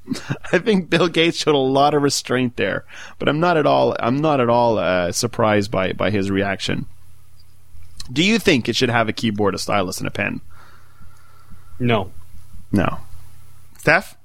I 0.52 0.60
think 0.60 0.90
Bill 0.90 1.08
Gates 1.08 1.38
showed 1.38 1.56
a 1.56 1.58
lot 1.58 1.94
of 1.94 2.02
restraint 2.02 2.58
there, 2.58 2.84
but 3.18 3.30
I'm 3.30 3.40
not 3.40 3.56
at 3.56 3.66
all. 3.66 3.96
I'm 4.00 4.20
not 4.20 4.42
at 4.42 4.50
all 4.50 4.78
uh, 4.78 5.12
surprised 5.14 5.72
by 5.72 5.94
by 5.94 6.10
his 6.10 6.30
reaction. 6.30 6.86
Do 8.12 8.24
you 8.24 8.38
think 8.38 8.68
it 8.68 8.76
should 8.76 8.90
have 8.90 9.10
a 9.10 9.14
keyboard, 9.14 9.56
a 9.56 9.58
stylus, 9.58 10.00
and 10.00 10.08
a 10.08 10.12
pen? 10.12 10.42
no. 11.80 12.12
No. 12.72 13.00
Steph? 13.78 14.18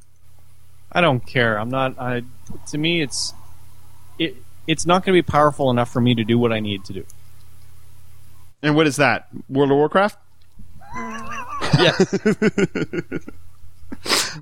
I 0.90 1.00
don't 1.00 1.24
care. 1.24 1.58
I'm 1.58 1.70
not. 1.70 1.98
I. 1.98 2.22
To 2.70 2.78
me, 2.78 3.02
it's 3.02 3.32
it. 3.32 3.39
It's 4.70 4.86
not 4.86 5.04
going 5.04 5.16
to 5.16 5.22
be 5.22 5.28
powerful 5.28 5.68
enough 5.70 5.92
for 5.92 6.00
me 6.00 6.14
to 6.14 6.22
do 6.22 6.38
what 6.38 6.52
I 6.52 6.60
need 6.60 6.84
to 6.84 6.92
do. 6.92 7.04
And 8.62 8.76
what 8.76 8.86
is 8.86 8.96
that? 8.96 9.26
World 9.48 9.70
of 9.72 9.76
Warcraft? 9.76 10.16
Yes. 11.78 12.18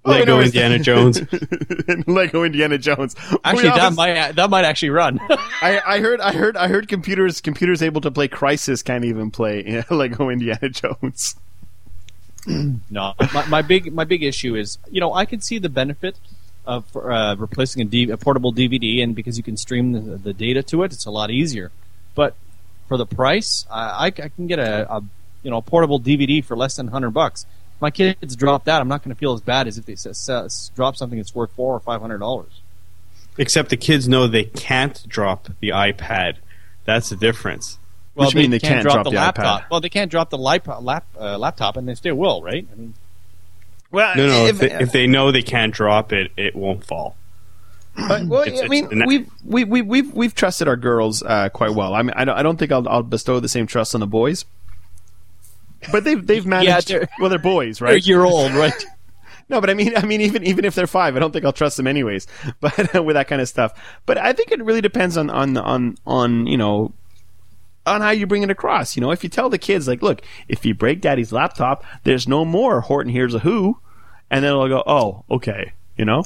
Oh, 0.05 0.11
Lego 0.11 0.25
no, 0.27 0.41
it's- 0.41 0.49
Indiana 0.49 0.79
Jones. 0.79 1.21
Lego 2.07 2.45
Indiana 2.45 2.77
Jones. 2.77 3.17
Actually, 3.43 3.71
that 3.71 3.95
might 3.95 4.33
that 4.37 4.51
might 4.51 4.65
actually 4.67 4.91
run. 4.91 5.19
I, 5.31 5.81
I 5.85 6.01
heard 6.01 6.21
I 6.21 6.33
heard 6.33 6.57
I 6.57 6.69
heard 6.69 6.87
computers 6.87 7.41
computers 7.41 7.83
able 7.83 8.03
to 8.03 8.11
play 8.11 8.29
Crysis 8.29 8.85
can't 8.85 9.05
even 9.05 9.31
play 9.31 9.83
Lego 9.91 10.29
Indiana 10.29 10.69
Jones. 10.69 11.35
No, 12.47 13.15
my, 13.33 13.47
my 13.47 13.63
big 13.63 13.93
my 13.93 14.05
big 14.05 14.23
issue 14.23 14.55
is 14.55 14.79
you 14.91 15.01
know 15.01 15.15
I 15.15 15.25
can 15.25 15.41
see 15.41 15.59
the 15.59 15.71
benefit 15.71 16.17
of 16.69 16.85
uh, 16.95 17.35
replacing 17.39 17.81
a, 17.83 17.85
D, 17.87 18.11
a 18.11 18.17
portable 18.19 18.53
DVD, 18.53 19.03
and 19.03 19.17
because 19.17 19.39
you 19.39 19.43
can 19.43 19.57
stream 19.57 19.93
the, 19.93 20.01
the 20.19 20.33
data 20.35 20.63
to 20.65 20.83
it, 20.83 20.93
it's 20.93 21.07
a 21.07 21.11
lot 21.11 21.31
easier. 21.31 21.73
But 22.15 22.35
for 22.89 22.97
the 22.99 23.07
price, 23.07 23.67
I, 23.71 23.81
I, 23.81 24.07
I 24.07 24.11
can 24.11 24.47
get 24.47 24.59
a, 24.59 24.93
a 24.97 25.03
you 25.43 25.51
know 25.51 25.57
a 25.57 25.63
portable 25.63 25.99
DVD 25.99 26.45
for 26.45 26.57
less 26.57 26.77
than 26.77 26.89
hundred 26.89 27.11
bucks. 27.13 27.47
If 27.77 27.81
my 27.81 27.91
kids 27.91 28.37
drop 28.37 28.65
that, 28.65 28.81
I'm 28.83 28.89
not 28.89 29.03
going 29.03 29.15
to 29.15 29.19
feel 29.19 29.33
as 29.33 29.41
bad 29.41 29.67
as 29.67 29.79
if 29.79 29.87
they 29.87 29.95
s- 29.95 30.29
s- 30.29 30.71
drop 30.77 30.97
something 30.97 31.19
that's 31.19 31.35
worth 31.35 31.53
four 31.53 31.75
or 31.75 31.81
five 31.81 32.01
hundred 32.03 32.19
dollars. 32.19 32.61
Except 33.39 33.71
the 33.71 33.77
kids 33.77 34.07
know 34.09 34.27
they 34.27 34.45
can't 34.45 35.03
drop 35.09 35.49
the 35.61 35.69
iPad. 35.71 36.37
That's 36.85 37.09
the 37.09 37.17
difference. 37.17 37.79
Well, 38.15 38.27
Which 38.29 38.35
mean 38.35 38.51
they 38.51 38.59
can't 38.59 38.83
drop 38.83 39.05
the, 39.05 39.11
the 39.11 39.17
laptop. 39.17 39.63
iPad. 39.63 39.71
Well, 39.71 39.81
they 39.81 39.89
can't 39.91 40.11
drop 40.11 40.29
the 40.29 40.39
lap, 40.39 40.67
lap, 40.83 41.07
uh, 41.19 41.39
laptop, 41.39 41.77
and 41.77 41.87
they 41.89 41.95
still 41.95 42.17
will, 42.17 42.43
right? 42.43 42.67
I 42.71 42.75
mean, 42.75 42.95
Well, 43.91 44.17
No, 44.17 44.27
no. 44.27 44.47
If, 44.47 44.59
they, 44.59 44.71
if 44.71 44.93
they 44.93 45.07
know 45.07 45.33
they 45.33 45.43
can't 45.43 45.73
drop 45.73 46.13
it, 46.13 46.31
it 46.37 46.55
won't 46.55 46.85
fall. 46.85 47.17
But, 47.97 48.27
well, 48.27 48.43
It's- 48.43 48.63
I 48.63 48.69
mean, 48.69 48.85
it's- 48.87 49.07
we've 49.07 49.29
we, 49.45 49.65
we, 49.65 49.83
we've 49.83 50.13
we've 50.15 50.35
trusted 50.35 50.69
our 50.69 50.77
girls 50.77 51.23
uh, 51.23 51.49
quite 51.49 51.75
well. 51.75 51.95
I 51.95 52.03
mean, 52.03 52.13
I 52.17 52.25
don't, 52.25 52.37
I 52.39 52.43
don't 52.43 52.57
think 52.59 52.71
I'll, 52.71 52.89
I'll 52.89 53.03
bestow 53.03 53.41
the 53.41 53.49
same 53.49 53.67
trust 53.67 53.95
on 53.95 54.01
the 54.01 54.07
boys, 54.07 54.45
but 55.91 56.05
they've 56.05 56.25
they've 56.25 56.47
managed. 56.47 56.89
they're- 56.89 57.09
well, 57.19 57.31
they're 57.31 57.39
boys, 57.39 57.79
they're 57.81 57.89
a 57.89 57.93
right? 57.93 58.07
year 58.07 58.25
old, 58.25 58.53
right? 58.53 58.73
No, 59.51 59.63
but 59.63 59.71
I 59.71 59.75
mean, 59.75 59.97
I 59.97 60.05
mean, 60.05 60.21
even 60.21 60.45
even 60.45 60.67
if 60.67 60.75
they're 60.75 60.87
five, 60.87 61.17
I 61.17 61.21
don't 61.21 61.33
think 61.33 61.47
I'll 61.47 61.55
trust 61.55 61.79
them 61.79 61.87
anyways. 61.87 62.27
But 62.61 63.03
with 63.03 63.15
that 63.15 63.29
kind 63.29 63.41
of 63.41 63.49
stuff, 63.49 63.73
but 64.05 64.19
I 64.19 64.35
think 64.35 64.53
it 64.53 64.63
really 64.63 64.83
depends 64.83 65.17
on 65.17 65.31
on 65.31 65.57
on 65.57 65.97
on 66.07 66.47
you 66.47 66.59
know 66.59 66.93
on 67.89 68.01
how 68.01 68.11
you 68.11 68.27
bring 68.27 68.43
it 68.43 68.51
across. 68.51 68.97
You 68.97 69.01
know, 69.01 69.11
if 69.11 69.23
you 69.23 69.31
tell 69.31 69.51
the 69.51 69.59
kids 69.59 69.89
like, 69.89 70.03
look, 70.03 70.23
if 70.49 70.65
you 70.65 70.75
break 70.75 71.01
Daddy's 71.01 71.33
laptop, 71.33 71.85
there's 72.05 72.29
no 72.29 72.45
more 72.45 72.83
Horton 72.83 73.13
Hears 73.13 73.35
a 73.35 73.41
Who, 73.41 73.79
and 74.31 74.45
then 74.45 74.53
they'll 74.53 74.69
go, 74.69 74.83
oh, 74.87 75.25
okay, 75.31 75.73
you 75.97 76.05
know. 76.05 76.25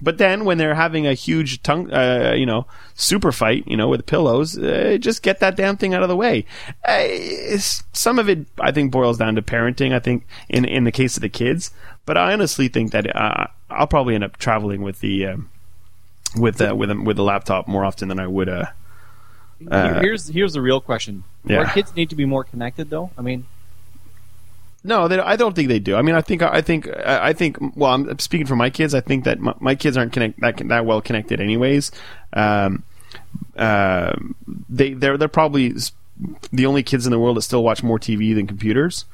But 0.00 0.18
then 0.18 0.44
when 0.44 0.56
they're 0.56 0.74
having 0.74 1.06
a 1.06 1.14
huge 1.14 1.62
tongue, 1.62 1.92
uh, 1.92 2.32
you 2.36 2.46
know, 2.46 2.66
super 2.94 3.32
fight, 3.32 3.64
you 3.66 3.76
know, 3.76 3.88
with 3.88 4.06
pillows, 4.06 4.56
uh, 4.56 4.96
just 4.98 5.22
get 5.22 5.40
that 5.40 5.56
damn 5.56 5.76
thing 5.76 5.94
out 5.94 6.02
of 6.02 6.08
the 6.08 6.16
way. 6.16 6.46
Uh, 6.84 7.58
some 7.58 8.18
of 8.18 8.28
it, 8.28 8.46
I 8.58 8.72
think, 8.72 8.92
boils 8.92 9.18
down 9.18 9.34
to 9.34 9.42
parenting. 9.42 9.92
I 9.92 9.98
think 9.98 10.26
in 10.48 10.64
in 10.64 10.84
the 10.84 10.92
case 10.92 11.16
of 11.16 11.22
the 11.22 11.28
kids, 11.28 11.72
but 12.06 12.16
I 12.16 12.32
honestly 12.32 12.68
think 12.68 12.92
that 12.92 13.14
uh, 13.14 13.48
I'll 13.68 13.88
probably 13.88 14.14
end 14.14 14.24
up 14.24 14.38
traveling 14.38 14.82
with 14.82 15.00
the 15.00 15.26
um, 15.26 15.50
with 16.36 16.60
uh, 16.60 16.74
with 16.74 16.90
a, 16.90 16.94
with 16.94 17.16
the 17.16 17.24
laptop 17.24 17.68
more 17.68 17.84
often 17.84 18.08
than 18.08 18.20
I 18.20 18.26
would. 18.26 18.48
Uh, 18.48 18.66
Uh, 19.68 20.00
here's 20.00 20.28
here's 20.28 20.52
the 20.52 20.60
real 20.60 20.80
question. 20.80 21.24
Do 21.46 21.54
Yeah. 21.54 21.60
Our 21.60 21.66
kids 21.72 21.94
need 21.94 22.10
to 22.10 22.16
be 22.16 22.24
more 22.24 22.44
connected, 22.44 22.90
though. 22.90 23.10
I 23.18 23.22
mean, 23.22 23.46
No, 24.82 25.08
they, 25.08 25.18
I 25.18 25.36
don't 25.36 25.54
think 25.54 25.68
they 25.68 25.78
do. 25.78 25.96
I 25.96 26.02
mean, 26.02 26.14
I 26.14 26.20
think 26.20 26.42
I 26.42 26.60
think 26.62 26.88
I 27.04 27.32
think. 27.32 27.58
Well, 27.76 27.92
I'm 27.92 28.18
speaking 28.18 28.46
for 28.46 28.56
my 28.56 28.70
kids. 28.70 28.94
I 28.94 29.00
think 29.00 29.24
that 29.24 29.40
my, 29.40 29.54
my 29.60 29.74
kids 29.74 29.96
aren't 29.96 30.12
connect 30.12 30.40
that 30.40 30.56
that 30.68 30.86
well 30.86 31.00
connected, 31.00 31.40
anyways. 31.40 31.90
Um, 32.32 32.84
uh, 33.56 34.14
they 34.68 34.94
they're 34.94 35.18
they're 35.18 35.28
probably 35.28 35.74
the 36.52 36.66
only 36.66 36.82
kids 36.82 37.06
in 37.06 37.12
the 37.12 37.18
world 37.18 37.36
that 37.36 37.42
still 37.42 37.62
watch 37.64 37.82
more 37.82 37.98
TV 37.98 38.34
than 38.34 38.46
computers. 38.46 39.04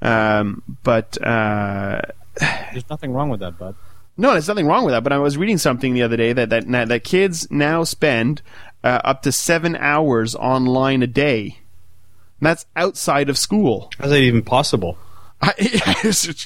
Um, 0.00 0.62
but 0.82 1.16
uh, 1.22 2.02
there's 2.40 2.88
nothing 2.90 3.12
wrong 3.12 3.28
with 3.28 3.40
that, 3.40 3.58
bud. 3.58 3.76
no, 4.16 4.32
there's 4.32 4.48
nothing 4.48 4.66
wrong 4.66 4.84
with 4.84 4.92
that. 4.92 5.04
But 5.04 5.12
I 5.12 5.18
was 5.18 5.38
reading 5.38 5.58
something 5.58 5.94
the 5.94 6.02
other 6.02 6.16
day 6.16 6.32
that 6.32 6.50
that 6.50 6.88
that 6.88 7.04
kids 7.04 7.48
now 7.50 7.84
spend 7.84 8.42
uh, 8.84 9.00
up 9.04 9.22
to 9.22 9.32
seven 9.32 9.76
hours 9.76 10.34
online 10.34 11.02
a 11.02 11.06
day. 11.06 11.58
And 12.40 12.46
that's 12.46 12.66
outside 12.74 13.28
of 13.28 13.38
school. 13.38 13.90
How's 13.98 14.10
that 14.10 14.20
even 14.20 14.42
possible? 14.42 14.98
I, 15.42 15.52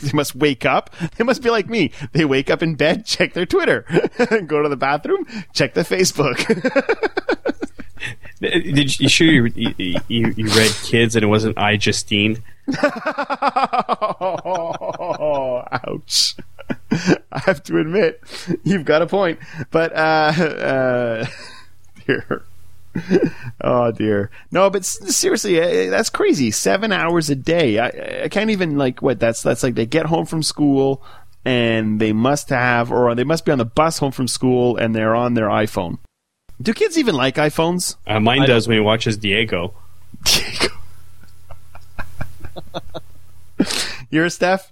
they 0.03 0.13
must 0.13 0.35
wake 0.35 0.65
up. 0.65 0.95
They 1.17 1.25
must 1.25 1.43
be 1.43 1.51
like 1.51 1.69
me. 1.69 1.93
They 2.13 2.25
wake 2.25 2.49
up 2.49 2.63
in 2.63 2.77
bed, 2.77 3.05
check 3.09 3.35
their 3.35 3.45
Twitter, 3.45 3.83
go 4.47 4.63
to 4.63 4.69
the 4.69 4.77
bathroom, 4.77 5.27
check 5.53 5.75
the 5.75 5.83
Facebook. 5.83 6.37
Did 8.41 9.01
you, 9.01 9.09
sure 9.09 9.47
you, 9.47 9.75
you, 9.79 10.01
you 10.09 10.35
you 10.37 10.47
read 10.49 10.71
Kids 10.85 11.17
and 11.17 11.23
it 11.23 11.27
wasn't 11.27 11.57
I 11.57 11.77
Justine? 11.77 12.43
oh, 14.29 15.65
ouch. 15.73 16.37
I 16.91 17.39
have 17.41 17.63
to 17.65 17.79
admit, 17.79 18.21
you've 18.65 18.85
got 18.85 19.01
a 19.03 19.07
point. 19.07 19.39
But, 19.71 19.95
uh, 19.95 20.33
uh, 20.37 21.27
dear. 22.07 22.43
Oh 23.61 23.93
dear. 23.93 24.31
No, 24.51 24.71
but 24.71 24.85
seriously, 24.85 25.61
uh, 25.61 25.91
that's 25.91 26.09
crazy. 26.09 26.51
Seven 26.51 26.93
hours 26.93 27.29
a 27.29 27.35
day. 27.35 27.79
I, 27.79 28.25
I 28.25 28.29
can't 28.29 28.49
even 28.51 28.79
like 28.79 29.03
what 29.03 29.21
that's. 29.21 29.43
That's 29.43 29.63
like 29.63 29.75
they 29.75 29.85
get 29.85 30.07
home 30.07 30.25
from 30.25 30.43
school 30.43 31.03
and 31.45 32.01
they 32.01 32.13
must 32.13 32.49
have, 32.49 32.91
or 32.91 33.15
they 33.15 33.25
must 33.25 33.45
be 33.45 33.53
on 33.53 33.59
the 33.59 33.65
bus 33.65 33.99
home 33.99 34.13
from 34.13 34.29
school 34.29 34.77
and 34.77 34.95
they're 34.95 35.15
on 35.15 35.35
their 35.35 35.49
iPhone. 35.49 35.99
Do 36.61 36.73
kids 36.73 36.97
even 36.97 37.15
like 37.15 37.37
iPhones? 37.37 37.97
Uh, 38.07 38.19
mine 38.19 38.43
I 38.43 38.47
does 38.47 38.67
when 38.67 38.79
he 38.79 38.81
watches 38.81 39.19
Diego. 39.19 39.75
You're 44.11 44.25
a 44.27 44.31
Steph. 44.31 44.71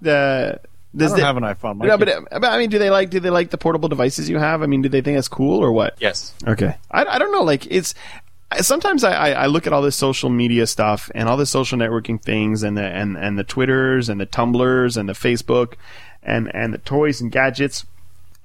Uh, 1.03 1.05
I 1.05 1.07
don't 1.09 1.17
the- 1.19 1.25
have 1.25 1.37
an 1.37 1.43
iPhone. 1.43 1.77
My 1.77 1.85
no, 1.87 1.97
but, 1.97 2.09
uh, 2.09 2.21
but 2.31 2.45
I 2.45 2.57
mean, 2.57 2.69
do 2.69 2.79
they 2.79 2.89
like 2.89 3.09
do 3.09 3.19
they 3.19 3.29
like 3.29 3.49
the 3.49 3.57
portable 3.57 3.89
devices 3.89 4.29
you 4.29 4.37
have? 4.37 4.61
I 4.61 4.65
mean, 4.65 4.81
do 4.81 4.89
they 4.89 5.01
think 5.01 5.17
that's 5.17 5.27
cool 5.27 5.59
or 5.63 5.71
what? 5.71 5.95
yes, 5.99 6.33
Okay, 6.47 6.75
I, 6.91 7.05
I 7.05 7.19
don't 7.19 7.31
know. 7.31 7.43
Like 7.43 7.67
it's 7.69 7.93
sometimes 8.61 9.03
I, 9.03 9.11
I, 9.13 9.29
I 9.31 9.45
look 9.47 9.67
at 9.67 9.73
all 9.73 9.81
this 9.81 9.95
social 9.95 10.29
media 10.29 10.67
stuff 10.67 11.09
and 11.15 11.27
all 11.27 11.35
the 11.37 11.45
social 11.45 11.77
networking 11.77 12.21
things 12.21 12.63
and 12.63 12.77
the 12.77 12.83
and, 12.83 13.17
and 13.17 13.37
the 13.37 13.43
Twitters 13.43 14.07
and 14.09 14.19
the 14.21 14.25
Tumblers 14.25 14.97
and 14.97 15.09
the 15.09 15.13
Facebook 15.13 15.73
and 16.23 16.53
and 16.55 16.73
the 16.73 16.77
toys 16.79 17.21
and 17.21 17.31
gadgets 17.31 17.85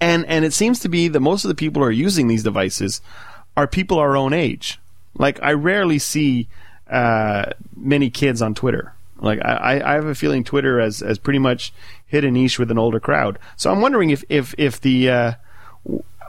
and 0.01 0.25
and 0.27 0.45
it 0.45 0.53
seems 0.53 0.81
to 0.81 0.89
be 0.89 1.09
that 1.09 1.21
most 1.21 1.45
of 1.45 1.49
the 1.49 1.55
people 1.55 1.83
who 1.83 1.87
are 1.89 1.93
using 1.93 2.27
these 2.29 2.43
devices 2.43 3.01
are 3.57 3.67
people 3.67 3.99
our 3.99 4.17
own 4.17 4.33
age. 4.33 4.79
Like 5.15 5.41
I 5.43 5.53
rarely 5.53 5.99
see 5.99 6.49
uh, 6.91 7.51
many 7.77 8.11
kids 8.11 8.43
on 8.43 8.55
Twitter. 8.55 8.95
Like 9.19 9.39
I, 9.45 9.53
I- 9.79 9.91
I 9.93 9.95
have 9.95 10.07
a 10.07 10.15
feeling 10.15 10.45
Twitter 10.45 10.81
has, 10.81 11.01
has 11.01 11.19
pretty 11.19 11.39
much 11.39 11.73
hit 12.11 12.25
a 12.25 12.31
niche 12.31 12.59
with 12.59 12.71
an 12.71 12.79
older 12.79 13.01
crowd. 13.01 13.39
So 13.57 13.71
I'm 13.71 13.81
wondering 13.81 14.11
if 14.11 14.25
if 14.29 14.55
if 14.59 14.81
the 14.81 15.11
uh, 15.11 15.33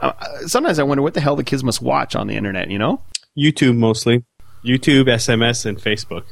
uh, 0.00 0.12
sometimes 0.46 0.78
I 0.78 0.84
wonder 0.84 1.02
what 1.02 1.14
the 1.14 1.20
hell 1.20 1.36
the 1.36 1.44
kids 1.44 1.62
must 1.62 1.82
watch 1.82 2.16
on 2.16 2.28
the 2.28 2.36
internet. 2.36 2.70
You 2.70 2.78
know, 2.78 3.02
YouTube 3.36 3.76
mostly. 3.76 4.24
YouTube, 4.64 5.06
SMS, 5.06 5.66
and 5.66 5.76
Facebook. 5.76 6.22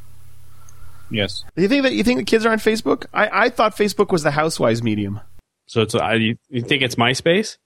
yes. 1.10 1.42
do 1.56 1.62
you 1.62 1.68
think 1.68 1.82
that 1.82 1.92
you 1.92 2.04
think 2.04 2.20
the 2.20 2.24
kids 2.24 2.46
are 2.46 2.52
on 2.52 2.58
Facebook? 2.58 3.06
I, 3.12 3.46
I 3.46 3.48
thought 3.50 3.76
Facebook 3.76 4.12
was 4.12 4.22
the 4.22 4.30
housewives 4.30 4.84
medium. 4.84 5.20
So 5.66 5.82
it's 5.82 5.94
you, 5.94 6.36
you 6.48 6.62
think 6.62 6.82
it's 6.82 6.94
MySpace? 6.94 7.58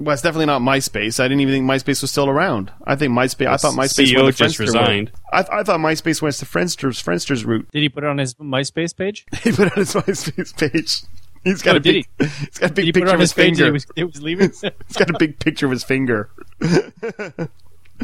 Well, 0.00 0.12
it's 0.12 0.22
definitely 0.22 0.46
not 0.46 0.60
MySpace. 0.60 1.20
I 1.20 1.28
didn't 1.28 1.40
even 1.42 1.54
think 1.54 1.64
MySpace 1.70 2.02
was 2.02 2.10
still 2.10 2.28
around. 2.28 2.72
I 2.84 2.96
think 2.96 3.12
MySpace. 3.12 3.46
I 3.46 3.56
thought 3.56 3.74
MySpace 3.74 4.12
CEO 4.12 4.24
went 4.24 4.36
the 4.36 4.44
just 4.44 4.56
Friendster 4.56 4.60
resigned. 4.60 5.12
I, 5.32 5.42
th- 5.42 5.52
I 5.52 5.62
thought 5.62 5.78
MySpace 5.80 6.20
went 6.20 6.34
the 6.36 6.46
Friendster's 6.46 7.00
Friendster's 7.02 7.44
route. 7.44 7.68
Did 7.72 7.82
he 7.82 7.88
put 7.88 8.02
it 8.02 8.08
on 8.08 8.18
his 8.18 8.34
MySpace 8.34 8.96
page? 8.96 9.24
He 9.44 9.52
put 9.52 9.68
it 9.68 9.72
on 9.72 9.78
his 9.78 9.94
MySpace 9.94 10.56
page. 10.56 11.02
He's 11.44 11.62
got 11.62 11.74
Oh, 11.74 11.78
a 11.78 11.80
big. 11.80 12.06
He's 12.18 12.58
got 12.58 12.70
a 12.70 12.74
big 12.74 12.86
put 12.86 12.88
it 12.88 12.94
picture 12.94 13.08
on 13.10 13.14
of 13.14 13.20
his 13.20 13.32
his 13.32 13.44
finger. 13.44 13.66
It 13.66 13.72
was, 13.72 13.86
it 13.96 14.04
was 14.04 14.22
leaving. 14.22 14.50
He's 14.88 14.96
got 14.96 15.10
a 15.10 15.18
big 15.18 15.38
picture 15.38 15.66
of 15.66 15.72
his 15.72 15.84
finger. 15.84 16.30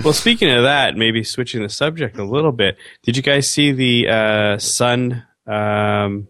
Well, 0.05 0.13
speaking 0.13 0.49
of 0.51 0.63
that, 0.63 0.97
maybe 0.97 1.25
switching 1.25 1.63
the 1.63 1.69
subject 1.69 2.17
a 2.19 2.25
little 2.25 2.53
bit. 2.53 2.77
Did 3.03 3.17
you 3.17 3.23
guys 3.23 3.51
see 3.51 3.73
the 3.73 4.09
uh, 4.09 4.59
Sun 4.59 5.25
um, 5.47 6.29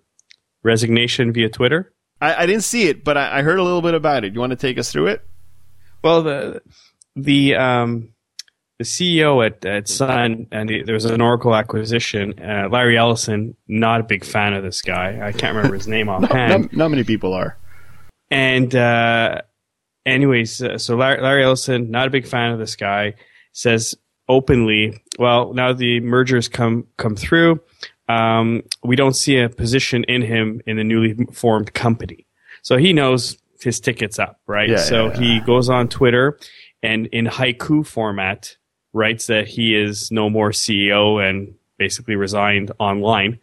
resignation 0.63 1.33
via 1.33 1.51
Twitter? 1.51 1.93
I, 2.21 2.35
I 2.45 2.47
didn't 2.47 2.63
see 2.65 2.89
it, 2.89 3.05
but 3.05 3.17
I, 3.19 3.39
I 3.39 3.43
heard 3.43 3.59
a 3.59 3.63
little 3.63 3.83
bit 3.83 3.95
about 3.95 4.25
it. 4.25 4.33
You 4.33 4.41
want 4.41 4.51
to 4.51 4.57
take 4.57 4.79
us 4.79 4.91
through 4.91 5.09
it? 5.09 5.23
Well, 6.03 6.23
the 6.23 6.63
the 7.17 7.55
um, 7.57 8.15
the 8.79 8.85
CEO 8.85 9.45
at, 9.45 9.63
at 9.67 9.89
Sun, 9.89 10.47
and 10.51 10.69
the, 10.69 10.83
there 10.83 10.95
was 10.95 11.05
an 11.05 11.21
Oracle 11.21 11.55
acquisition. 11.55 12.35
Uh, 12.41 12.67
Larry 12.71 12.97
Ellison, 12.97 13.55
not 13.69 14.01
a 14.01 14.05
big 14.05 14.25
fan 14.25 14.55
of 14.55 14.63
this 14.63 14.81
guy. 14.81 15.21
I 15.23 15.33
can't 15.33 15.55
remember 15.55 15.77
his 15.77 15.87
name 15.87 16.09
offhand. 16.09 16.63
Not, 16.63 16.73
not 16.73 16.91
many 16.91 17.05
people 17.05 17.35
are. 17.35 17.59
And 18.31 18.75
uh, 18.75 19.43
anyways, 20.07 20.63
uh, 20.63 20.79
so 20.79 20.97
Larry, 20.97 21.21
Larry 21.21 21.45
Ellison, 21.45 21.91
not 21.91 22.07
a 22.07 22.11
big 22.11 22.27
fan 22.27 22.53
of 22.53 22.59
this 22.59 22.75
guy, 22.75 23.15
says 23.53 23.95
openly, 24.29 25.03
"Well, 25.19 25.53
now 25.53 25.75
the 25.75 26.01
mergers 26.01 26.49
come 26.49 26.87
come 26.97 27.17
through, 27.17 27.61
um, 28.09 28.63
we 28.83 28.97
don't 28.97 29.15
see 29.15 29.39
a 29.39 29.51
position 29.51 30.05
in 30.05 30.23
him 30.23 30.63
in 30.67 30.79
the 30.79 30.85
newly 30.85 31.27
formed 31.33 31.75
company." 31.75 32.27
So 32.63 32.79
he 32.79 32.95
knows 32.95 33.37
his 33.63 33.81
ticket's 33.81 34.19
up, 34.19 34.41
right? 34.47 34.69
Yeah, 34.69 34.77
so 34.79 35.07
yeah, 35.07 35.13
yeah. 35.13 35.21
he 35.21 35.41
goes 35.41 35.69
on 35.69 35.89
Twitter 35.89 36.39
and 36.83 37.07
in 37.07 37.27
haiku 37.27 37.87
format 37.87 38.57
writes 38.93 39.27
that 39.27 39.47
he 39.47 39.75
is 39.75 40.11
no 40.11 40.29
more 40.29 40.51
CEO 40.51 41.23
and 41.23 41.55
basically 41.79 42.17
resigned 42.17 42.73
online. 42.79 43.39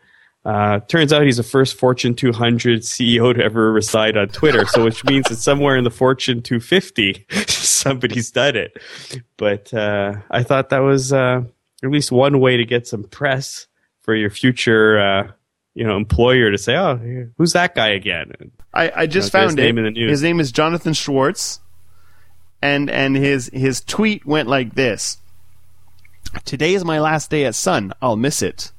Uh, 0.46 0.80
turns 0.88 1.12
out 1.12 1.24
he's 1.24 1.38
the 1.38 1.44
first 1.44 1.76
Fortune 1.76 2.16
200 2.16 2.82
CEO 2.82 3.36
to 3.36 3.44
ever 3.44 3.72
reside 3.74 4.16
on 4.16 4.30
Twitter, 4.30 4.66
so 4.66 4.84
which 4.84 5.04
means 5.04 5.28
that 5.28 5.36
somewhere 5.36 5.76
in 5.76 5.84
the 5.84 5.90
Fortune 5.90 6.42
250, 6.42 7.26
somebody's 7.48 8.32
done 8.32 8.56
it. 8.56 8.78
But 9.36 9.74
uh, 9.74 10.14
I 10.32 10.44
thought 10.44 10.70
that 10.70 10.80
was 10.80 11.12
uh, 11.12 11.42
at 11.84 11.90
least 11.90 12.14
one 12.14 12.40
way 12.40 12.56
to 12.56 12.66
get 12.66 12.88
some 12.88 13.04
press 13.04 13.68
for 14.00 14.16
your 14.16 14.30
future, 14.30 15.00
uh, 15.00 15.32
you 15.74 15.86
know, 15.86 15.98
employer 15.98 16.50
to 16.50 16.58
say, 16.58 16.78
"Oh, 16.78 16.96
who's 17.38 17.52
that 17.52 17.76
guy 17.76 17.90
again?" 17.90 18.32
I, 18.78 18.92
I 18.96 19.06
just 19.08 19.34
Okay, 19.34 19.44
his 19.44 19.50
found 19.50 19.60
it. 19.60 19.64
name 19.64 19.78
in 19.80 19.84
the 19.86 19.92
news. 19.92 20.10
His 20.12 20.22
name 20.24 20.40
is 20.40 20.52
Jonathan 20.52 20.94
Schwartz, 20.94 21.60
and 22.62 22.90
and 22.90 23.16
his 23.16 23.50
his 23.52 23.82
tweet 23.82 24.26
went 24.26 24.48
like 24.48 24.76
this: 24.76 25.18
Today 26.46 26.74
is 26.74 26.86
my 26.86 27.00
last 27.00 27.30
day 27.32 27.46
at 27.46 27.56
Sun. 27.56 27.94
I'll 28.02 28.16
miss 28.16 28.42
it. 28.42 28.72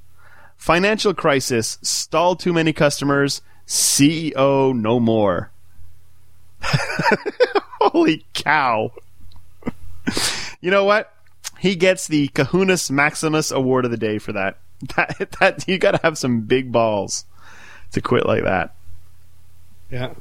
Financial 0.56 1.14
crisis. 1.14 1.78
Stalled 1.82 2.38
too 2.40 2.52
many 2.52 2.72
customers. 2.72 3.42
CEO 3.66 4.74
no 4.74 4.98
more. 5.00 5.50
Holy 7.80 8.24
cow! 8.34 8.92
you 10.60 10.70
know 10.70 10.84
what? 10.84 11.12
He 11.58 11.74
gets 11.76 12.06
the 12.06 12.28
Kahunas 12.28 12.90
Maximus 12.90 13.50
Award 13.50 13.84
of 13.84 13.90
the 13.90 13.96
day 13.96 14.18
for 14.18 14.32
that. 14.32 14.58
That 14.96 15.32
that 15.40 15.66
you 15.68 15.76
got 15.78 15.92
to 15.96 16.00
have 16.04 16.16
some 16.16 16.42
big 16.42 16.70
balls 16.70 17.24
to 17.92 18.00
quit 18.00 18.24
like 18.26 18.44
that. 18.44 18.74
Yeah. 19.90 20.14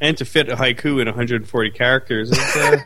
And 0.00 0.16
to 0.18 0.24
fit 0.24 0.48
a 0.48 0.56
haiku 0.56 1.00
in 1.00 1.06
140 1.06 1.70
characters 1.70 2.30
is 2.30 2.38
uh, 2.38 2.78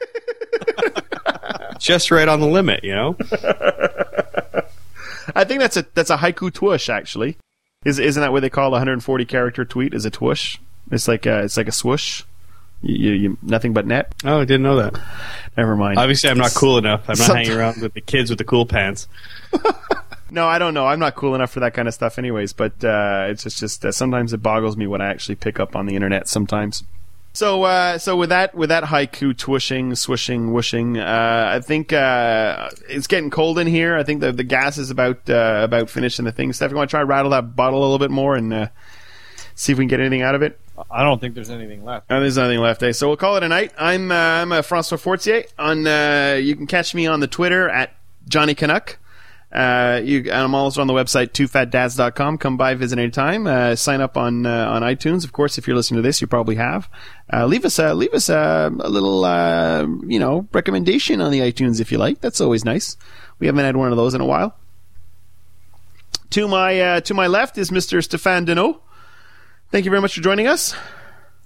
just 1.79 2.11
right 2.11 2.29
on 2.29 2.41
the 2.41 2.47
limit, 2.47 2.85
you 2.85 2.95
know? 2.95 3.17
I 5.35 5.45
think 5.45 5.61
that's 5.61 5.77
a 5.77 5.87
that's 5.95 6.11
a 6.11 6.17
haiku 6.17 6.51
twoosh 6.51 6.89
actually. 6.89 7.37
Is 7.85 7.99
isn't 7.99 8.21
that 8.21 8.33
what 8.33 8.41
they 8.41 8.51
call 8.51 8.69
a 8.69 8.73
140 8.73 9.25
character 9.25 9.65
tweet? 9.65 9.95
Is 9.95 10.05
a 10.05 10.11
twoosh? 10.11 10.59
It's 10.91 11.07
like 11.07 11.27
a, 11.27 11.45
it's 11.45 11.57
like 11.57 11.69
a 11.69 11.73
swoosh. 11.73 12.23
You, 12.83 12.95
you, 12.95 13.13
you 13.13 13.39
nothing 13.43 13.73
but 13.73 13.87
net. 13.87 14.15
Oh, 14.25 14.41
I 14.41 14.45
didn't 14.45 14.63
know 14.63 14.77
that. 14.77 14.99
Never 15.57 15.77
mind. 15.77 15.99
Obviously, 15.99 16.31
I'm 16.31 16.39
not 16.39 16.55
cool 16.55 16.79
enough. 16.79 17.09
I'm 17.09 17.19
not 17.19 17.37
hanging 17.37 17.53
around 17.53 17.83
with 17.83 17.95
the 17.95 18.01
kids 18.01 18.31
with 18.31 18.39
the 18.39 18.45
cool 18.45 18.67
pants. 18.67 19.09
No, 20.31 20.47
I 20.47 20.59
don't 20.59 20.75
know. 20.75 20.87
I'm 20.87 20.99
not 20.99 21.15
cool 21.15 21.35
enough 21.35 21.51
for 21.51 21.61
that 21.61 21.75
kind 21.75 21.89
of 21.89 21.95
stuff, 21.95 22.19
anyways. 22.19 22.53
But 22.53 22.85
uh, 22.85 23.27
it's 23.29 23.43
just 23.43 23.59
just 23.59 23.85
uh, 23.85 23.93
sometimes 23.93 24.33
it 24.33 24.43
boggles 24.43 24.77
me 24.77 24.87
what 24.87 25.01
I 25.01 25.07
actually 25.07 25.37
pick 25.37 25.59
up 25.59 25.75
on 25.75 25.87
the 25.87 25.95
internet. 25.95 26.29
Sometimes. 26.29 26.85
So, 27.35 27.63
uh, 27.63 27.99
so 27.99 28.17
with 28.17 28.31
that, 28.31 28.55
with 28.55 28.71
that 28.71 28.85
haiku 28.85 29.37
twishing, 29.37 29.95
swishing, 29.95 30.53
whooshing, 30.53 30.99
uh, 30.99 31.51
I 31.55 31.61
think 31.61 31.93
uh, 31.93 32.71
it's 32.89 33.07
getting 33.07 33.31
cold 33.31 33.61
in 33.61 33.69
here. 33.69 33.97
I 33.97 34.03
think 34.03 34.21
the 34.21 34.33
the 34.33 34.43
gas 34.43 34.77
is 34.77 34.91
about 34.91 35.29
uh, 35.31 35.61
about 35.63 35.89
finishing 35.89 36.25
the 36.25 36.33
thing. 36.33 36.53
Steph, 36.53 36.71
you 36.71 36.77
want 36.77 36.91
to 36.91 36.93
try 36.93 37.03
rattle 37.03 37.31
that 37.31 37.55
bottle 37.55 37.79
a 37.79 37.83
little 37.83 37.99
bit 37.99 38.11
more 38.11 38.35
and 38.35 38.53
uh, 38.53 38.69
see 39.55 39.73
if 39.73 39.79
we 39.79 39.83
can 39.85 39.89
get 39.89 40.01
anything 40.01 40.23
out 40.23 40.35
of 40.35 40.43
it? 40.43 40.59
I 40.91 41.03
don't 41.03 41.21
think 41.21 41.35
there's 41.35 41.51
anything 41.51 41.85
left. 41.85 42.11
Uh, 42.11 42.21
there's 42.21 42.37
nothing 42.37 42.61
left, 42.61 42.83
eh? 42.83 42.93
So 42.93 43.09
we'll 43.09 43.17
call 43.17 43.37
it 43.37 43.43
a 43.43 43.49
night. 43.49 43.73
I'm 43.79 44.11
uh, 44.11 44.15
I'm 44.15 44.63
Francois 44.63 44.99
Fortier. 44.99 45.45
On 45.59 45.87
uh, 45.87 46.39
you 46.41 46.57
can 46.57 46.67
catch 46.67 46.95
me 46.95 47.07
on 47.07 47.21
the 47.21 47.27
Twitter 47.27 47.69
at 47.69 47.95
Johnny 48.29 48.55
Canuck. 48.55 48.99
Uh, 49.51 50.01
you, 50.05 50.19
and 50.19 50.31
I'm 50.31 50.55
also 50.55 50.83
on 50.83 50.87
the 50.89 50.93
website 50.93 51.29
twofatdads.com. 51.29 52.37
Come 52.37 52.57
by, 52.59 52.75
visit 52.75 52.99
anytime. 52.99 53.47
Uh, 53.47 53.75
sign 53.77 54.03
up 54.03 54.17
on 54.17 54.45
uh, 54.45 54.69
on 54.69 54.83
iTunes, 54.83 55.25
of 55.25 55.33
course. 55.33 55.57
If 55.57 55.67
you're 55.67 55.77
listening 55.77 56.03
to 56.03 56.07
this, 56.07 56.21
you 56.21 56.27
probably 56.27 56.57
have. 56.57 56.89
Uh, 57.33 57.47
leave 57.47 57.65
us 57.65 57.79
a 57.79 57.95
leave 57.95 58.13
us 58.13 58.29
a, 58.29 58.71
a 58.79 58.89
little 58.91 59.25
uh, 59.25 59.87
you 60.07 60.19
know 60.19 60.47
recommendation 60.53 61.23
on 61.23 61.33
the 61.33 61.41
iTunes 61.41 61.81
if 61.81 61.91
you 61.91 61.97
like. 61.97 62.21
That's 62.21 62.43
always 62.43 62.65
nice. 62.65 62.99
We 63.39 63.47
haven't 63.47 63.65
had 63.65 63.77
one 63.77 63.91
of 63.91 63.97
those 63.97 64.15
in 64.15 64.21
a 64.21 64.27
while. 64.27 64.55
To 66.31 66.47
my 66.47 66.79
uh, 66.81 67.01
to 67.03 67.15
my 67.15 67.27
left 67.27 67.57
is 67.57 67.71
Mr. 67.71 67.99
Stéphane 68.07 68.47
Deneau. 68.47 68.81
Thank 69.71 69.87
you 69.87 69.91
very 69.91 70.03
much 70.03 70.15
for 70.15 70.21
joining 70.21 70.47
us. 70.47 70.75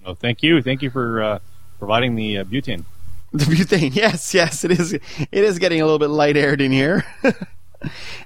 Oh, 0.04 0.14
thank 0.14 0.42
you. 0.42 0.60
Thank 0.60 0.82
you 0.82 0.90
for 0.90 1.22
uh, 1.22 1.38
providing 1.78 2.16
the 2.16 2.38
uh, 2.38 2.44
butane. 2.44 2.84
The 3.32 3.44
butane, 3.44 3.94
yes, 3.94 4.34
yes, 4.34 4.64
it 4.64 4.72
is. 4.72 4.92
It 4.92 5.02
is 5.32 5.60
getting 5.60 5.80
a 5.80 5.84
little 5.84 6.00
bit 6.00 6.10
light 6.10 6.36
aired 6.36 6.60
in 6.60 6.72
here. 6.72 7.04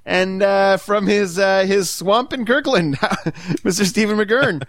and 0.05 0.43
uh, 0.43 0.77
from 0.77 1.07
his 1.07 1.39
uh, 1.39 1.65
his 1.65 1.91
swamp 1.91 2.33
in 2.33 2.45
Kirkland, 2.45 2.97
Mr. 3.65 3.85
Stephen 3.85 4.17
McGurn. 4.17 4.63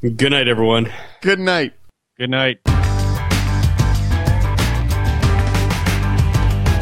Good 0.00 0.30
night, 0.30 0.48
everyone. 0.48 0.92
Good 1.20 1.40
night. 1.40 1.74
Good 2.16 2.30
night. 2.30 2.60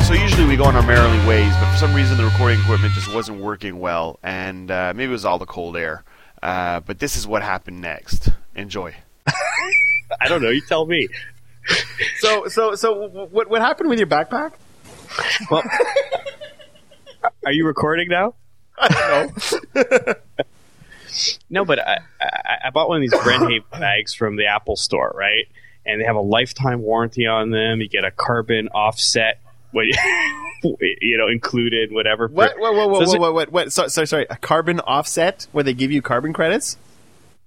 So 0.06 0.12
usually 0.14 0.46
we 0.46 0.56
go 0.56 0.64
on 0.64 0.76
our 0.76 0.86
merrily 0.86 1.18
ways, 1.26 1.52
but 1.58 1.72
for 1.72 1.78
some 1.78 1.92
reason 1.92 2.16
the 2.16 2.24
recording 2.24 2.60
equipment 2.60 2.94
just 2.94 3.12
wasn't 3.12 3.40
working 3.40 3.80
well, 3.80 4.20
and 4.22 4.70
uh, 4.70 4.92
maybe 4.94 5.08
it 5.08 5.12
was 5.12 5.24
all 5.24 5.38
the 5.38 5.46
cold 5.46 5.76
air. 5.76 6.04
Uh, 6.42 6.78
but 6.78 7.00
this 7.00 7.16
is 7.16 7.26
what 7.26 7.42
happened 7.42 7.80
next. 7.80 8.28
Enjoy. 8.54 8.94
I 10.20 10.28
don't 10.28 10.42
know. 10.42 10.50
You 10.50 10.60
tell 10.68 10.86
me. 10.86 11.08
So 12.20 12.46
so 12.46 12.76
so 12.76 13.08
what 13.08 13.50
what 13.50 13.60
happened 13.60 13.88
with 13.90 13.98
your 13.98 14.06
backpack? 14.06 14.52
Well, 15.50 15.62
are 17.44 17.52
you 17.52 17.66
recording 17.66 18.08
now? 18.08 18.34
Know. 18.90 19.30
No, 21.48 21.64
but 21.64 21.78
I, 21.78 22.00
I, 22.20 22.56
I 22.66 22.70
bought 22.70 22.88
one 22.88 23.02
of 23.02 23.10
these 23.10 23.18
Brenthaven 23.20 23.62
bags 23.70 24.14
from 24.14 24.36
the 24.36 24.46
Apple 24.46 24.76
store, 24.76 25.12
right? 25.14 25.46
And 25.84 26.00
they 26.00 26.04
have 26.04 26.16
a 26.16 26.20
lifetime 26.20 26.82
warranty 26.82 27.26
on 27.26 27.50
them. 27.50 27.80
You 27.80 27.88
get 27.88 28.04
a 28.04 28.10
carbon 28.10 28.68
offset, 28.68 29.40
what 29.70 29.86
you 30.62 31.16
know, 31.16 31.28
included, 31.28 31.92
whatever. 31.92 32.28
What? 32.28 32.58
Whoa, 32.58 32.72
whoa, 32.72 32.88
whoa, 32.88 33.00
Does 33.00 33.14
whoa, 33.14 33.20
whoa, 33.20 33.32
what? 33.32 33.52
What? 33.52 33.72
So, 33.72 33.86
sorry, 33.88 34.06
sorry. 34.06 34.26
A 34.28 34.36
carbon 34.36 34.80
offset 34.80 35.46
where 35.52 35.64
they 35.64 35.74
give 35.74 35.92
you 35.92 36.02
carbon 36.02 36.32
credits? 36.32 36.76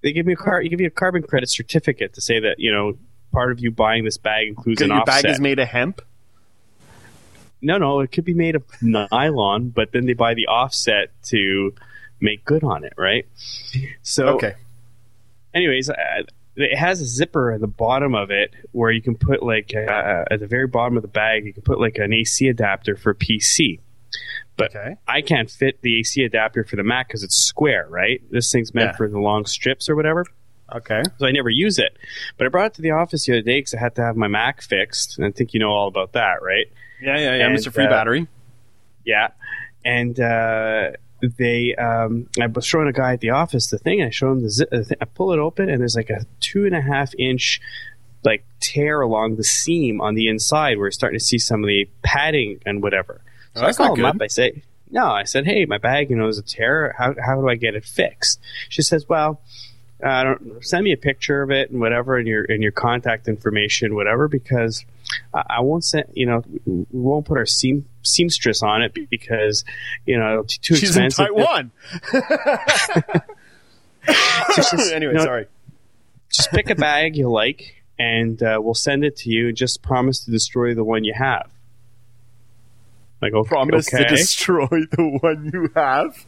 They 0.01 0.13
give 0.13 0.25
me 0.25 0.33
a 0.33 0.37
car. 0.37 0.61
You 0.61 0.69
give 0.69 0.79
you 0.79 0.87
a 0.87 0.91
carbon 0.91 1.23
credit 1.23 1.49
certificate 1.49 2.13
to 2.13 2.21
say 2.21 2.39
that 2.39 2.55
you 2.59 2.71
know 2.71 2.97
part 3.33 3.51
of 3.51 3.59
you 3.59 3.71
buying 3.71 4.05
this 4.05 4.17
bag 4.17 4.47
includes 4.47 4.81
an 4.81 4.89
your 4.89 5.01
offset. 5.01 5.23
bag 5.23 5.31
is 5.31 5.39
made 5.41 5.59
of 5.59 5.67
hemp. 5.67 6.01
No, 7.61 7.77
no, 7.77 7.99
it 7.99 8.11
could 8.11 8.25
be 8.25 8.33
made 8.33 8.55
of 8.55 8.63
nylon, 8.81 9.69
but 9.69 9.91
then 9.91 10.05
they 10.05 10.13
buy 10.13 10.33
the 10.33 10.47
offset 10.47 11.09
to 11.23 11.73
make 12.19 12.43
good 12.45 12.63
on 12.63 12.83
it, 12.83 12.93
right? 12.97 13.25
So 14.01 14.27
Okay. 14.35 14.53
anyways, 15.53 15.89
uh, 15.89 15.95
it 16.55 16.75
has 16.77 16.99
a 17.01 17.05
zipper 17.05 17.51
at 17.51 17.61
the 17.61 17.67
bottom 17.67 18.15
of 18.15 18.31
it 18.31 18.53
where 18.71 18.91
you 18.91 19.01
can 19.01 19.15
put 19.15 19.41
like 19.43 19.73
uh, 19.75 20.25
at 20.29 20.39
the 20.39 20.47
very 20.47 20.67
bottom 20.67 20.97
of 20.97 21.01
the 21.03 21.07
bag, 21.09 21.45
you 21.45 21.53
can 21.53 21.63
put 21.63 21.79
like 21.79 21.97
an 21.97 22.13
AC 22.13 22.47
adapter 22.49 22.95
for 22.95 23.13
PC. 23.13 23.79
But 24.57 24.75
Okay. 24.75 24.95
I 25.07 25.21
can't 25.21 25.49
fit 25.49 25.81
the 25.81 25.99
AC 25.99 26.23
adapter 26.23 26.63
for 26.65 26.75
the 26.75 26.83
Mac 26.83 27.07
because 27.07 27.23
it's 27.23 27.37
square, 27.37 27.87
right? 27.89 28.21
This 28.29 28.51
thing's 28.51 28.73
meant 28.73 28.89
Yeah. 28.93 28.97
for 28.97 29.07
the 29.07 29.19
long 29.19 29.45
strips 29.45 29.87
or 29.87 29.95
whatever, 29.95 30.25
Okay. 30.75 31.01
so 31.17 31.25
I 31.25 31.31
never 31.31 31.49
use 31.49 31.79
it. 31.79 31.95
But 32.37 32.45
I 32.45 32.49
brought 32.49 32.65
it 32.67 32.73
to 32.75 32.81
the 32.81 32.91
office 32.91 33.25
the 33.25 33.33
other 33.33 33.41
day 33.41 33.59
because 33.59 33.73
I 33.73 33.79
had 33.79 33.95
to 33.95 34.01
have 34.01 34.17
my 34.17 34.27
Mac 34.27 34.61
fixed, 34.61 35.17
and 35.17 35.25
I 35.25 35.31
think 35.31 35.53
you 35.53 35.59
know 35.61 35.69
all 35.71 35.87
about 35.87 36.11
that, 36.13 36.41
right? 36.41 36.65
Yeah, 37.01 37.17
yeah, 37.17 37.35
yeah. 37.37 37.47
And, 37.47 37.57
Mr. 37.57 37.73
Free 37.73 37.85
uh, 37.85 37.89
Battery. 37.89 38.27
Yeah, 39.05 39.29
and 39.83 40.19
uh, 40.19 40.91
they, 41.21 41.75
um, 41.75 42.27
I 42.39 42.47
was 42.47 42.65
showing 42.65 42.87
a 42.87 42.93
guy 42.93 43.13
at 43.13 43.21
the 43.21 43.31
office 43.31 43.67
the 43.67 43.77
thing. 43.77 44.01
I 44.01 44.09
show 44.09 44.31
him 44.31 44.41
the, 44.41 44.49
zi- 44.49 44.65
the 44.69 44.83
thing. 44.83 44.97
I 45.01 45.05
pull 45.05 45.31
it 45.33 45.39
open, 45.39 45.69
and 45.69 45.79
there's 45.79 45.95
like 45.95 46.09
a 46.09 46.25
two 46.39 46.65
and 46.65 46.75
a 46.75 46.81
half 46.81 47.13
inch 47.17 47.61
like 48.23 48.43
tear 48.59 48.99
along 49.01 49.37
the 49.37 49.43
seam 49.43 50.01
on 50.01 50.15
the 50.15 50.27
inside, 50.27 50.77
where 50.77 50.87
you're 50.87 50.91
starting 50.91 51.17
to 51.17 51.23
see 51.23 51.37
some 51.37 51.63
of 51.63 51.67
the 51.67 51.89
padding 52.03 52.59
and 52.65 52.83
whatever. 52.83 53.21
So 53.55 53.63
Oh, 53.63 53.67
I 53.67 53.73
call 53.73 53.95
him 53.95 54.05
up. 54.05 54.17
I 54.21 54.27
say, 54.27 54.63
no. 54.91 55.07
I 55.07 55.23
said, 55.23 55.45
hey, 55.45 55.65
my 55.65 55.77
bag, 55.77 56.09
you 56.09 56.15
know, 56.17 56.27
is 56.27 56.37
a 56.37 56.43
tear. 56.43 56.93
How 56.97 57.15
how 57.23 57.35
do 57.35 57.47
I 57.47 57.55
get 57.55 57.75
it 57.75 57.85
fixed? 57.85 58.39
She 58.69 58.81
says, 58.81 59.07
well. 59.07 59.41
Uh, 60.01 60.23
don't, 60.23 60.65
send 60.65 60.85
me 60.85 60.93
a 60.93 60.97
picture 60.97 61.41
of 61.41 61.51
it 61.51 61.71
and 61.71 61.81
whatever, 61.81 62.15
and 62.15 62.25
your 62.25 62.45
and 62.45 62.63
your 62.63 62.71
contact 62.71 63.27
information, 63.27 63.95
whatever, 63.95 64.29
because 64.29 64.85
I, 65.33 65.61
won't 65.61 65.83
send. 65.83 66.05
You 66.13 66.25
know, 66.27 66.43
we 66.65 66.85
won't 66.91 67.25
put 67.25 67.37
our 67.37 67.45
seam 67.45 67.85
seamstress 68.03 68.61
on 68.63 68.81
it 68.81 68.93
because 69.09 69.63
you 70.05 70.17
know 70.17 70.31
it'll 70.31 70.43
be 70.43 70.53
too 70.61 70.75
She's 70.75 70.95
in 70.97 71.05
expensive. 71.05 71.35
Taiwan. 71.35 71.71
So 74.55 74.61
she's- 74.63 74.91
anyway, 74.91 75.13
no, 75.13 75.23
sorry. 75.23 75.47
Just 76.31 76.51
pick 76.51 76.69
a 76.69 76.75
bag 76.75 77.15
you 77.15 77.29
like, 77.29 77.83
and 77.99 78.41
uh, 78.41 78.59
we'll 78.61 78.73
send 78.73 79.03
it 79.03 79.17
to 79.17 79.29
you. 79.29 79.49
And 79.49 79.57
just 79.57 79.81
promise 79.81 80.23
to 80.25 80.31
destroy 80.31 80.73
the 80.73 80.83
one 80.83 81.03
you 81.03 81.13
have. 81.15 81.51
Like, 83.21 83.33
okay, 83.33 83.47
Promise 83.49 83.93
okay. 83.93 84.03
to 84.03 84.09
destroy 84.09 84.67
the 84.67 85.17
one 85.21 85.51
you 85.53 85.69
have. 85.75 86.25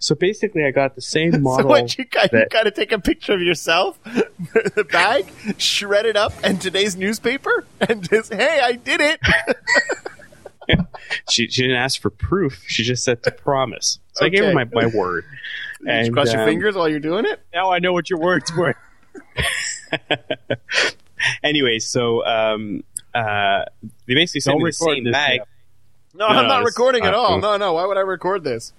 So 0.00 0.14
basically, 0.14 0.64
I 0.64 0.70
got 0.70 0.94
the 0.94 1.00
same 1.02 1.32
So 1.34 1.38
model. 1.40 1.68
what 1.68 1.96
you 1.98 2.04
got? 2.04 2.32
You 2.32 2.46
got 2.50 2.64
to 2.64 2.70
take 2.70 2.92
a 2.92 2.98
picture 2.98 3.32
of 3.34 3.40
yourself, 3.42 3.98
the 4.04 4.86
bag, 4.90 5.26
shred 5.58 6.06
it 6.06 6.16
up, 6.16 6.32
and 6.42 6.60
today's 6.60 6.96
newspaper, 6.96 7.64
and 7.80 8.08
just 8.08 8.32
hey, 8.32 8.60
I 8.62 8.72
did 8.72 9.00
it. 9.00 9.20
she, 11.30 11.48
she 11.48 11.62
didn't 11.62 11.76
ask 11.76 12.00
for 12.00 12.10
proof. 12.10 12.62
She 12.66 12.82
just 12.84 13.04
said 13.04 13.22
to 13.24 13.30
promise. 13.30 13.98
So 14.12 14.26
I 14.26 14.28
gave 14.28 14.44
her 14.44 14.52
my, 14.52 14.64
my 14.72 14.86
word. 14.86 15.24
Did 15.80 15.86
you 15.86 15.92
And, 15.92 16.12
cross 16.12 16.32
your 16.32 16.42
um, 16.42 16.48
fingers 16.48 16.74
while 16.74 16.88
you're 16.88 16.98
doing 17.00 17.24
it? 17.24 17.40
Now 17.54 17.70
I 17.72 17.78
know 17.78 17.92
what 17.92 18.10
your 18.10 18.18
words 18.18 18.52
were. 18.56 18.74
anyway, 21.42 21.78
so 21.78 22.24
um, 22.26 22.82
uh, 23.14 23.64
they 24.06 24.14
basically 24.14 24.40
sent 24.40 24.54
Don't 24.54 24.64
me 24.64 24.70
the 24.70 24.72
same 24.72 25.04
bag. 25.12 25.38
Jeff. 25.40 25.48
No, 26.14 26.26
No, 26.28 26.34
I'm 26.34 26.48
not 26.48 26.64
recording 26.64 27.04
at 27.04 27.14
all. 27.14 27.28
cool. 27.28 27.40
No, 27.40 27.56
no. 27.56 27.72
Why 27.74 27.86
would 27.86 27.96
I 27.96 28.00
record 28.00 28.42
this? 28.44 28.72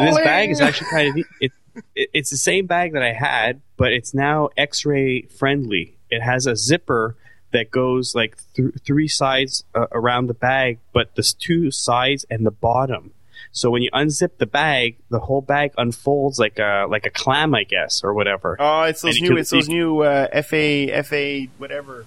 This 0.00 0.16
bag 0.24 0.50
is 0.50 0.60
actually 0.60 0.90
kind 0.90 1.08
of 1.08 1.14
neat. 1.16 1.26
It, 1.40 1.52
it, 1.94 2.10
it's 2.12 2.30
the 2.30 2.36
same 2.36 2.66
bag 2.66 2.92
that 2.92 3.02
I 3.02 3.12
had, 3.12 3.60
but 3.76 3.92
it's 3.92 4.14
now 4.14 4.48
X-ray 4.56 5.22
friendly. 5.22 5.96
It 6.10 6.20
has 6.22 6.46
a 6.46 6.56
zipper 6.56 7.16
that 7.52 7.70
goes 7.70 8.14
like 8.14 8.36
th- 8.54 8.74
three 8.84 9.08
sides 9.08 9.64
uh, 9.74 9.86
around 9.92 10.26
the 10.26 10.34
bag, 10.34 10.78
but 10.92 11.14
there's 11.16 11.32
two 11.32 11.70
sides 11.70 12.24
and 12.30 12.44
the 12.44 12.50
bottom. 12.50 13.12
So 13.52 13.70
when 13.70 13.82
you 13.82 13.90
unzip 13.92 14.38
the 14.38 14.46
bag, 14.46 14.96
the 15.10 15.20
whole 15.20 15.40
bag 15.40 15.72
unfolds 15.78 16.38
like 16.38 16.58
a 16.58 16.86
like 16.88 17.06
a 17.06 17.10
clam, 17.10 17.54
I 17.54 17.62
guess, 17.64 18.02
or 18.02 18.12
whatever. 18.12 18.56
Oh, 18.58 18.82
it's 18.82 19.02
those 19.02 19.20
new. 19.20 19.28
can- 19.28 19.38
It's 19.38 19.50
those 19.50 19.68
new 19.68 20.00
uh, 20.00 20.42
FA 20.42 21.02
FA 21.04 21.46
whatever. 21.58 22.06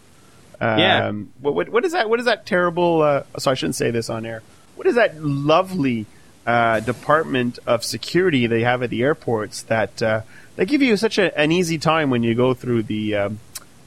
Um, 0.60 0.80
Yeah. 0.80 1.12
What, 1.40 1.56
what 1.56 1.70
what 1.70 1.86
is 1.86 1.94
that? 1.94 2.10
What 2.10 2.20
is 2.20 2.26
that 2.26 2.46
terrible? 2.46 3.02
Uh, 3.02 3.24
so 3.38 3.52
I 3.52 3.54
shouldn't 3.54 3.76
say 3.76 3.92
this 3.92 4.10
on 4.10 4.26
air. 4.26 4.42
What 4.76 4.88
is 4.88 4.96
that 4.96 5.22
lovely 5.24 6.06
uh, 6.48 6.80
department 6.80 7.60
of 7.68 7.84
security 7.84 8.48
they 8.48 8.62
have 8.62 8.82
at 8.82 8.90
the 8.90 9.04
airports 9.04 9.62
that 9.64 10.02
uh, 10.02 10.22
they 10.56 10.66
give 10.66 10.82
you 10.82 10.98
such 10.98 11.18
a, 11.20 11.38
an 11.40 11.52
easy 11.52 11.78
time 11.78 12.10
when 12.10 12.24
you 12.24 12.34
go 12.34 12.54
through 12.56 12.84
the 12.84 13.14
um, 13.16 13.40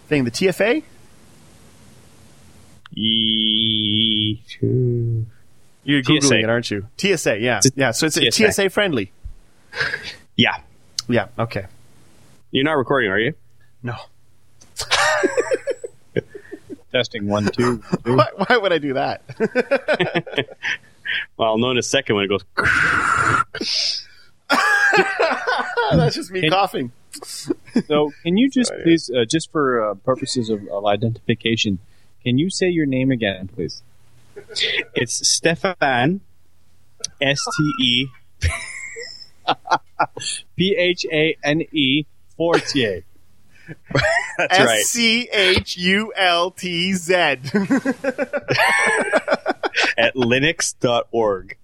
thing, 0.06 0.24
the 0.24 0.30
TFA? 0.30 0.82
E- 2.94 4.38
You're 5.84 6.02
TSA. 6.02 6.10
googling 6.12 6.42
it, 6.44 6.48
aren't 6.50 6.70
you? 6.70 6.86
TSA, 6.98 7.38
yeah, 7.40 7.60
yeah. 7.74 7.90
So 7.92 8.06
it's 8.06 8.16
TSA. 8.16 8.52
TSA 8.52 8.70
friendly. 8.70 9.10
Yeah, 10.36 10.58
Yeah. 11.08 11.28
Okay. 11.38 11.66
you're 12.50 12.64
not 12.64 12.76
recording, 12.76 13.10
are 13.10 13.18
you? 13.18 13.34
No. 13.82 13.94
Testing 16.92 17.26
one, 17.28 17.46
two. 17.46 17.82
two. 18.04 18.16
Why, 18.16 18.26
why 18.36 18.56
would 18.56 18.72
I 18.72 18.78
do 18.78 18.94
that? 18.94 19.22
Well, 21.36 21.48
I'll 21.50 21.58
know 21.58 21.70
in 21.70 21.78
a 21.78 21.82
second 21.82 22.16
when 22.16 22.24
it 22.24 22.28
goes. 22.28 22.44
That's 25.92 26.14
just 26.14 26.30
me 26.30 26.40
Can- 26.42 26.50
coughing. 26.50 26.92
So, 27.86 28.12
can 28.22 28.36
you 28.36 28.48
just 28.50 28.68
Sorry. 28.72 28.82
please, 28.82 29.10
uh, 29.10 29.24
just 29.24 29.50
for 29.50 29.90
uh, 29.90 29.94
purposes 29.94 30.48
of, 30.50 30.66
of 30.68 30.86
identification, 30.86 31.78
can 32.22 32.38
you 32.38 32.50
say 32.50 32.68
your 32.68 32.86
name 32.86 33.10
again, 33.10 33.48
please? 33.48 33.82
It's 34.94 35.20
Stéphane, 35.22 36.20
S 37.20 37.40
T 37.56 37.72
E 37.80 38.06
P 40.56 40.76
H 40.76 41.04
A 41.12 41.36
N 41.42 41.62
E 41.72 42.06
Fortier. 42.36 43.02
That's 44.38 44.58
right. 44.58 44.80
S 44.80 44.86
C 44.88 45.28
H 45.32 45.76
U 45.76 46.12
L 46.16 46.50
T 46.52 46.92
Z. 46.94 47.36
At 49.98 50.14
linux.org. 50.14 51.56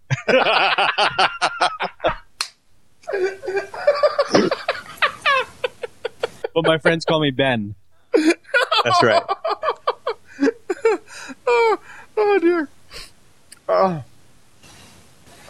But 6.55 6.64
my 6.64 6.79
friends 6.79 7.05
call 7.05 7.21
me 7.21 7.31
Ben. 7.31 7.75
That's 8.14 9.03
right. 9.03 9.23
oh, 11.47 11.79
oh 12.16 12.38
dear. 12.38 12.69
Oh. 13.69 14.03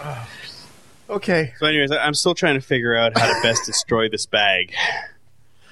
Oh. 0.03 0.29
Okay. 1.11 1.53
So, 1.59 1.67
anyways, 1.67 1.93
I- 1.93 1.99
I'm 1.99 2.15
still 2.15 2.35
trying 2.35 2.55
to 2.55 2.61
figure 2.61 2.97
out 2.97 3.17
how 3.17 3.27
to 3.27 3.41
best 3.43 3.67
destroy 3.67 4.09
this 4.09 4.27
bag. 4.27 4.73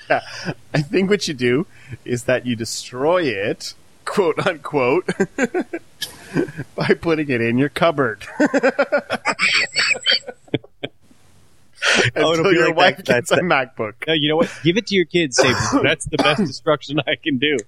I 0.09 0.83
think 0.83 1.11
what 1.11 1.27
you 1.27 1.35
do 1.35 1.67
is 2.05 2.25
that 2.25 2.47
you 2.47 2.55
destroy 2.55 3.23
it, 3.23 3.75
quote 4.05 4.39
unquote, 4.47 5.09
by 6.77 6.89
putting 7.01 7.29
it 7.31 7.41
in 7.41 7.59
your 7.59 7.69
cupboard. 7.69 8.25
Oh, 12.17 12.31
Until 12.31 12.45
be 12.51 12.57
your 12.57 12.69
like 12.69 12.77
wife 12.77 12.97
that- 12.97 13.05
gets 13.07 13.29
that's 13.31 13.41
a 13.43 13.45
MacBook. 13.45 13.93
No, 14.07 14.15
you 14.15 14.29
know 14.31 14.37
what? 14.37 14.51
Give 14.63 14.77
it 14.79 14.87
to 14.87 14.95
your 14.95 15.05
kids. 15.05 15.37
Say 15.37 15.53
that's 15.83 16.07
the 16.07 16.17
best 16.17 16.41
destruction 16.45 16.99
I 17.07 17.17
can 17.23 17.37
do. 17.37 17.59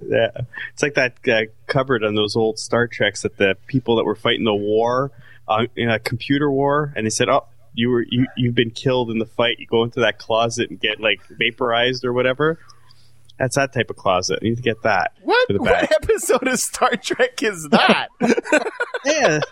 Yeah, 0.00 0.28
it's 0.72 0.82
like 0.82 0.94
that 0.94 1.14
uh, 1.28 1.42
cupboard 1.66 2.02
on 2.04 2.14
those 2.14 2.36
old 2.36 2.58
Star 2.58 2.86
Treks 2.86 3.22
that 3.22 3.36
the 3.36 3.56
people 3.66 3.96
that 3.96 4.04
were 4.04 4.14
fighting 4.14 4.44
the 4.44 4.54
war, 4.54 5.10
uh, 5.46 5.66
in 5.76 5.90
a 5.90 5.98
computer 5.98 6.50
war, 6.50 6.92
and 6.96 7.04
they 7.04 7.10
said, 7.10 7.28
"Oh, 7.28 7.44
you 7.74 7.90
were 7.90 8.04
you 8.08 8.26
you've 8.36 8.54
been 8.54 8.70
killed 8.70 9.10
in 9.10 9.18
the 9.18 9.26
fight." 9.26 9.58
You 9.58 9.66
go 9.66 9.84
into 9.84 10.00
that 10.00 10.18
closet 10.18 10.70
and 10.70 10.80
get 10.80 10.98
like 10.98 11.20
vaporized 11.28 12.02
or 12.04 12.14
whatever. 12.14 12.58
That's 13.38 13.56
that 13.56 13.72
type 13.72 13.90
of 13.90 13.96
closet. 13.96 14.38
You 14.42 14.50
need 14.50 14.56
to 14.56 14.62
get 14.62 14.82
that. 14.82 15.12
What? 15.22 15.48
What 15.60 15.92
episode 15.92 16.46
of 16.48 16.58
Star 16.58 16.96
Trek 16.96 17.42
is 17.42 17.68
that? 17.70 18.08
Yeah. 19.04 19.40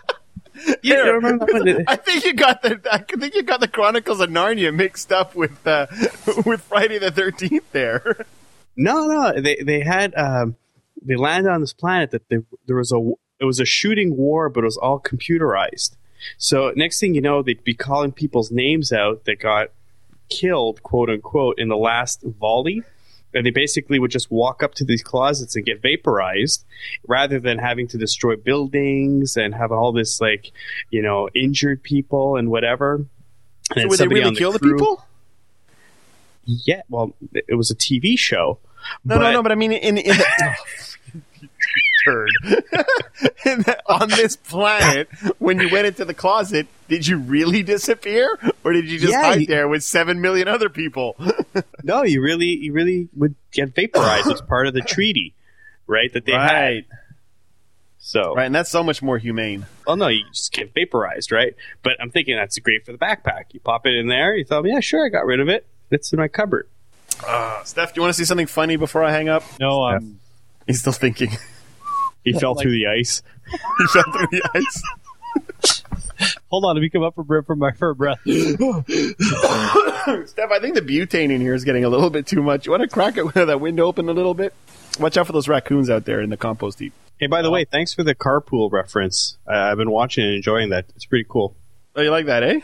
You 0.81 0.95
remember 1.11 1.45
I 1.85 1.97
think 1.97 2.23
you 2.23 2.33
got 2.33 2.61
the 2.61 2.79
I 2.89 2.99
think 2.99 3.35
you 3.35 3.43
got 3.43 3.59
the 3.59 3.67
Chronicles 3.67 4.21
of 4.21 4.29
Narnia 4.29 4.73
mixed 4.73 5.11
up 5.11 5.35
with 5.35 5.67
uh, 5.67 5.87
with 6.45 6.61
Friday 6.61 6.97
the 6.97 7.11
Thirteenth 7.11 7.69
there. 7.73 8.25
No, 8.77 9.05
no, 9.05 9.41
they 9.41 9.57
they 9.57 9.81
had 9.81 10.15
um, 10.15 10.55
they 11.01 11.17
landed 11.17 11.51
on 11.51 11.59
this 11.59 11.73
planet 11.73 12.11
that 12.11 12.29
they, 12.29 12.37
there 12.67 12.77
was 12.77 12.93
a 12.93 13.11
it 13.39 13.43
was 13.43 13.59
a 13.59 13.65
shooting 13.65 14.15
war, 14.15 14.47
but 14.49 14.61
it 14.63 14.65
was 14.65 14.77
all 14.77 14.97
computerized. 14.99 15.97
So 16.37 16.71
next 16.75 17.01
thing 17.01 17.15
you 17.15 17.21
know, 17.21 17.41
they'd 17.43 17.63
be 17.63 17.73
calling 17.73 18.13
people's 18.13 18.49
names 18.49 18.93
out 18.93 19.25
that 19.25 19.39
got 19.39 19.71
killed, 20.29 20.81
quote 20.83 21.09
unquote, 21.09 21.59
in 21.59 21.67
the 21.67 21.77
last 21.77 22.23
volley. 22.23 22.81
And 23.35 23.45
they 23.45 23.51
basically 23.51 23.99
would 23.99 24.11
just 24.11 24.31
walk 24.31 24.63
up 24.63 24.73
to 24.75 24.85
these 24.85 25.03
closets 25.03 25.55
and 25.55 25.65
get 25.65 25.81
vaporized 25.81 26.65
rather 27.07 27.39
than 27.39 27.59
having 27.59 27.87
to 27.89 27.97
destroy 27.97 28.35
buildings 28.35 29.35
and 29.35 29.53
have 29.53 29.71
all 29.71 29.91
this, 29.91 30.21
like, 30.21 30.51
you 30.89 31.01
know, 31.01 31.29
injured 31.35 31.83
people 31.83 32.37
and 32.37 32.49
whatever. 32.49 33.05
And 33.75 33.81
So 33.81 33.87
would 33.89 33.99
they 33.99 34.07
really 34.07 34.23
on 34.23 34.35
kill 34.35 34.51
the 34.51 34.59
people? 34.59 35.05
Yeah, 36.45 36.81
well, 36.89 37.13
it 37.33 37.55
was 37.55 37.71
a 37.71 37.75
TV 37.75 38.17
show. 38.17 38.59
No, 39.03 39.17
no, 39.17 39.31
no. 39.31 39.43
But 39.43 39.51
I 39.51 39.55
mean, 39.55 39.71
in 39.71 39.97
in 39.97 40.17
the 40.17 40.25
oh, 40.43 40.53
turd 42.05 42.29
in 43.45 43.65
on 43.87 44.09
this 44.09 44.35
planet, 44.35 45.09
when 45.39 45.59
you 45.59 45.69
went 45.69 45.87
into 45.87 46.05
the 46.05 46.13
closet, 46.13 46.67
did 46.87 47.05
you 47.07 47.17
really 47.17 47.63
disappear, 47.63 48.37
or 48.63 48.71
did 48.73 48.85
you 48.85 48.99
just 48.99 49.11
Yeah, 49.11 49.23
hide 49.23 49.41
you- 49.41 49.47
there 49.47 49.67
with 49.67 49.83
seven 49.83 50.21
million 50.21 50.47
other 50.47 50.69
people? 50.69 51.15
No, 51.83 52.01
you 52.03 52.21
really, 52.21 52.47
you 52.47 52.73
really 52.73 53.07
would 53.15 53.35
get 53.51 53.75
vaporized 53.75 54.29
as 54.31 54.41
part 54.41 54.65
of 54.67 54.73
the 54.73 54.81
treaty, 54.81 55.35
right? 55.87 56.11
That 56.11 56.25
they 56.25 56.31
had. 56.31 56.85
So, 57.99 58.33
right, 58.35 58.45
and 58.45 58.53
that's 58.55 58.69
so 58.71 58.83
much 58.83 59.01
more 59.01 59.17
humane. 59.19 59.65
well, 59.87 59.95
no, 59.95 60.07
you 60.07 60.23
just 60.33 60.51
get 60.51 60.73
vaporized, 60.73 61.31
right? 61.31 61.55
But 61.83 61.93
I'm 62.01 62.09
thinking 62.11 62.35
that's 62.35 62.57
great 62.59 62.85
for 62.85 62.91
the 62.91 62.97
backpack. 62.97 63.45
You 63.53 63.59
pop 63.59 63.85
it 63.85 63.93
in 63.93 64.07
there. 64.07 64.35
You 64.35 64.45
thought, 64.45 64.65
yeah, 64.65 64.79
sure, 64.79 65.05
I 65.05 65.09
got 65.09 65.25
rid 65.25 65.39
of 65.39 65.47
it. 65.47 65.65
It's 65.91 66.11
in 66.11 66.17
my 66.19 66.27
cupboard. 66.27 66.67
Uh, 67.25 67.63
Steph, 67.63 67.93
do 67.93 67.99
you 67.99 68.01
want 68.01 68.13
to 68.13 68.17
see 68.17 68.25
something 68.25 68.47
funny 68.47 68.75
before 68.75 69.03
I 69.03 69.11
hang 69.11 69.29
up? 69.29 69.43
No, 69.59 69.83
um, 69.83 70.19
He's 70.67 70.79
still 70.81 70.91
thinking. 70.93 71.29
He 72.25 72.33
fell 72.33 72.53
like- 72.55 72.63
through 72.63 72.71
the 72.73 72.87
ice. 72.87 73.21
he 73.77 73.87
fell 73.87 74.03
through 74.11 74.27
the 74.31 74.49
ice. 74.55 74.83
hold 76.49 76.65
on. 76.65 76.75
Let 76.75 76.81
me 76.81 76.89
come 76.89 77.03
up 77.03 77.15
for 77.15 77.23
breath 77.23 77.45
for 77.45 77.55
my 77.55 77.71
for 77.71 77.93
breath. 77.93 78.19
Steph, 78.25 78.35
I 80.51 80.59
think 80.59 80.75
the 80.75 80.81
butane 80.81 81.31
in 81.31 81.41
here 81.41 81.53
is 81.53 81.63
getting 81.63 81.83
a 81.85 81.89
little 81.89 82.09
bit 82.09 82.27
too 82.27 82.41
much. 82.41 82.65
You 82.65 82.71
want 82.71 82.83
to 82.83 82.89
crack 82.89 83.17
it 83.17 83.25
with 83.25 83.35
that 83.35 83.59
window 83.61 83.85
open 83.85 84.09
a 84.09 84.13
little 84.13 84.33
bit? 84.33 84.53
Watch 84.99 85.17
out 85.17 85.27
for 85.27 85.33
those 85.33 85.47
raccoons 85.47 85.89
out 85.89 86.05
there 86.05 86.21
in 86.21 86.29
the 86.29 86.37
compost 86.37 86.79
heap. 86.79 86.93
Hey, 87.19 87.27
by 87.27 87.41
the 87.41 87.51
way, 87.51 87.65
thanks 87.65 87.93
for 87.93 88.03
the 88.03 88.15
carpool 88.15 88.71
reference. 88.71 89.37
Uh, 89.47 89.53
I've 89.53 89.77
been 89.77 89.91
watching 89.91 90.23
and 90.25 90.33
enjoying 90.35 90.69
that. 90.69 90.85
It's 90.95 91.05
pretty 91.05 91.25
cool. 91.29 91.55
Oh, 91.95 92.01
you 92.01 92.11
like 92.11 92.25
that, 92.25 92.43
eh? 92.43 92.59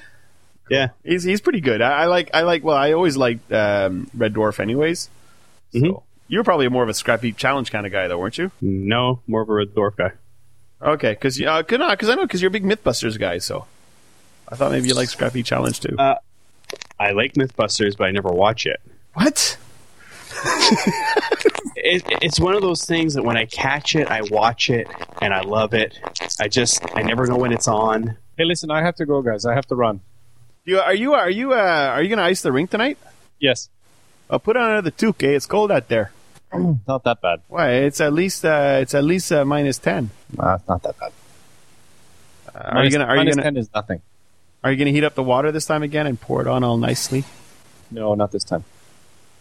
Yeah. 0.70 0.90
He's 1.04 1.24
he's 1.24 1.42
pretty 1.42 1.62
good. 1.62 1.82
I, 1.82 2.04
I 2.04 2.06
like 2.06 2.32
I 2.34 2.42
like 2.44 2.64
well 2.64 2.78
I 2.78 2.94
always 2.94 3.18
liked 3.18 3.52
um, 3.52 4.10
Red 4.16 4.34
Dwarf 4.34 4.60
anyways. 4.60 5.10
So 5.74 5.80
Mhm. 5.80 6.04
You 6.32 6.38
were 6.40 6.46
probably 6.46 6.70
more 6.70 6.82
of 6.82 6.88
a 6.88 6.94
scrap 6.94 7.22
heap 7.22 7.36
challenge 7.36 7.72
kind 7.72 7.86
of 7.86 7.92
guy 7.92 8.08
though, 8.08 8.18
weren't 8.18 8.38
you? 8.38 8.52
No, 8.62 9.20
more 9.28 9.42
of 9.42 9.50
a 9.50 9.54
red 9.54 9.76
dwarf 9.76 9.98
guy. 9.98 10.12
Okay, 10.82 11.12
because 11.12 11.40
uh, 11.42 11.62
cause, 11.64 11.78
no, 11.78 11.94
'cause 11.96 12.10
I 12.10 12.16
know 12.16 12.22
because 12.22 12.42
you're 12.42 12.48
a 12.48 12.52
big 12.52 12.64
MythBusters 12.64 13.20
guy, 13.20 13.38
so 13.40 13.66
I 14.48 14.56
thought 14.56 14.72
maybe 14.72 14.88
you 14.88 14.94
like 14.94 15.10
scrap 15.10 15.34
heap 15.34 15.46
challenge 15.46 15.82
too. 15.82 15.94
Uh, 16.00 16.16
I 16.98 17.12
like 17.12 17.34
MythBusters, 17.34 17.98
but 17.98 18.06
I 18.06 18.12
never 18.12 18.30
watch 18.30 18.66
it. 18.66 18.80
what? 19.14 19.58
it, 21.76 22.04
it's 22.22 22.40
one 22.40 22.56
of 22.56 22.62
those 22.62 22.86
things 22.86 23.14
that 23.16 23.24
when 23.24 23.36
I 23.36 23.46
catch 23.46 23.96
it, 23.98 24.08
I 24.08 24.22
watch 24.32 24.70
it 24.70 24.88
and 25.22 25.34
I 25.34 25.42
love 25.42 25.74
it. 25.74 26.00
I 26.40 26.48
just 26.48 26.82
I 26.96 27.02
never 27.02 27.28
know 27.28 27.36
when 27.38 27.52
it's 27.52 27.68
on. 27.68 28.18
Hey, 28.38 28.46
listen, 28.46 28.72
I 28.72 28.82
have 28.82 28.96
to 28.96 29.06
go, 29.06 29.22
guys. 29.22 29.46
I 29.46 29.54
have 29.54 29.68
to 29.68 29.76
run. 29.76 30.00
You 30.64 30.80
are 30.80 30.96
you 30.96 31.14
are 31.14 31.30
you 31.30 31.52
uh, 31.54 31.58
are 31.94 32.02
you 32.02 32.08
gonna 32.10 32.24
ice 32.24 32.42
the 32.42 32.54
rink 32.54 32.70
tonight? 32.72 32.98
Yes, 33.40 33.70
I'll 34.30 34.40
put 34.40 34.56
on 34.56 34.72
another 34.72 34.92
toque. 34.92 35.24
It's 35.24 35.46
cold 35.46 35.72
out 35.72 35.90
there. 35.90 36.12
Not 36.88 37.04
that 37.04 37.22
bad. 37.22 37.42
Why? 37.48 37.72
It's 37.72 38.02
at 38.02 38.14
least 38.14 38.44
uh, 38.46 38.80
it's 38.82 38.94
at 38.94 39.04
least 39.04 39.32
uh, 39.32 39.46
minus 39.46 39.78
ten. 39.78 40.10
It's 40.30 40.38
not 40.40 40.84
that 40.84 41.00
bad. 41.00 41.12
Uh, 42.54 42.60
are 42.60 42.84
you 42.86 42.92
gonna 42.92 43.06
are 43.06 43.18
you 43.18 43.30
gonna 43.30 43.44
ten 43.44 43.58
is 43.58 43.70
nothing. 43.74 44.02
are 44.64 44.72
you 44.72 44.78
gonna 44.78 44.92
heat 44.92 45.04
up 45.04 45.16
the 45.16 45.24
water 45.24 45.52
this 45.52 45.66
time 45.66 45.84
again 45.84 46.08
and 46.08 46.20
pour 46.20 46.42
it 46.42 46.48
on 46.48 46.64
all 46.64 46.78
nicely? 46.78 47.24
No, 47.90 48.14
not 48.16 48.32
this 48.32 48.44
time. 48.44 48.64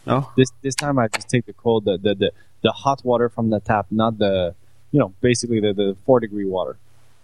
No. 0.07 0.31
This 0.37 0.51
this 0.63 0.75
time 0.75 0.99
I 0.99 1.09
just 1.09 1.29
take 1.29 1.47
the 1.47 1.53
cold, 1.53 1.85
the 1.85 1.99
the 1.99 2.15
the, 2.15 2.33
the 2.63 2.73
hot 2.73 3.05
water 3.05 3.29
from 3.29 3.51
the 3.51 3.61
tap, 3.61 3.87
not 3.91 4.19
the 4.19 4.55
you 4.93 4.99
know 5.01 5.13
basically 5.21 5.61
the 5.61 5.73
the 5.73 5.97
four 6.07 6.21
degree 6.21 6.45
water. 6.45 6.77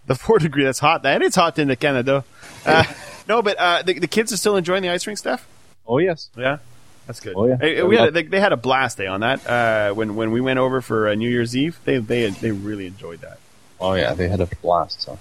The 0.07 0.15
four 0.15 0.39
degree 0.39 0.65
that's 0.65 0.79
hot. 0.79 1.03
That 1.03 1.23
it's 1.23 1.37
hot 1.37 1.59
in 1.59 1.69
the 1.69 1.77
Canada. 1.77 2.25
Uh, 2.65 2.85
no, 3.29 3.43
but 3.43 3.57
uh, 3.59 3.83
the, 3.83 3.99
the 3.99 4.07
kids 4.07 4.33
are 4.33 4.37
still 4.37 4.57
enjoying 4.57 4.83
the 4.83 4.89
ice 4.91 5.07
rink 5.07 5.19
stuff. 5.19 5.47
Oh 5.87 5.99
yes. 5.99 6.31
Yeah, 6.37 6.59
that's 7.07 7.21
good. 7.21 7.35
Oh, 7.37 7.47
yeah. 7.47 7.57
Hey, 7.61 7.83
we 7.83 7.97
had 7.97 8.09
a, 8.09 8.11
they, 8.11 8.23
they 8.25 8.41
had 8.41 8.53
a 8.53 8.57
blast 8.57 8.99
day 8.99 9.07
on 9.07 9.21
that. 9.21 9.47
Uh, 9.47 9.95
when 9.95 10.17
when 10.17 10.31
we 10.33 10.41
went 10.41 10.59
over 10.59 10.81
for 10.81 11.09
uh, 11.09 11.15
New 11.15 11.29
Year's 11.31 11.57
Eve, 11.57 11.79
they 11.85 11.99
they 11.99 12.29
they 12.31 12.51
really 12.51 12.87
enjoyed 12.87 13.21
that. 13.21 13.39
Oh 13.81 13.95
yeah, 13.95 14.15
they 14.15 14.29
had 14.29 14.41
a 14.41 14.47
blast. 14.63 15.03
So, 15.03 15.19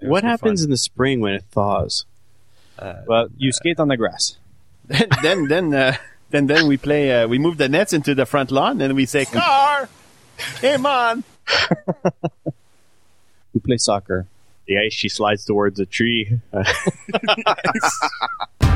What 0.00 0.22
was 0.22 0.22
happens 0.22 0.60
fun. 0.60 0.66
in 0.66 0.70
the 0.70 0.76
spring 0.76 1.20
when 1.20 1.34
it 1.34 1.44
thaws? 1.50 2.04
well, 3.06 3.28
you 3.36 3.52
skate 3.52 3.78
on 3.80 3.88
the 3.88 3.96
grass. 3.96 4.36
then 4.88 5.08
then 5.22 5.48
then 5.48 5.74
uh, 5.74 5.96
then 6.30 6.46
then 6.46 6.68
we 6.68 6.76
play. 6.76 7.22
Uh, 7.22 7.28
we 7.28 7.38
move 7.38 7.56
the 7.56 7.68
nets 7.68 7.92
into 7.92 8.14
the 8.14 8.26
front 8.26 8.50
lawn, 8.50 8.80
and 8.80 8.94
we 8.94 9.06
say, 9.06 9.24
"Car, 9.24 9.88
come 10.60 10.86
on." 10.86 11.24
We 13.54 13.60
play 13.60 13.78
soccer. 13.78 14.26
The 14.66 14.76
ice 14.76 14.92
she 14.92 15.08
slides 15.08 15.46
towards 15.46 15.80
a 15.80 15.86
tree. 15.86 16.40
Uh, 16.52 16.62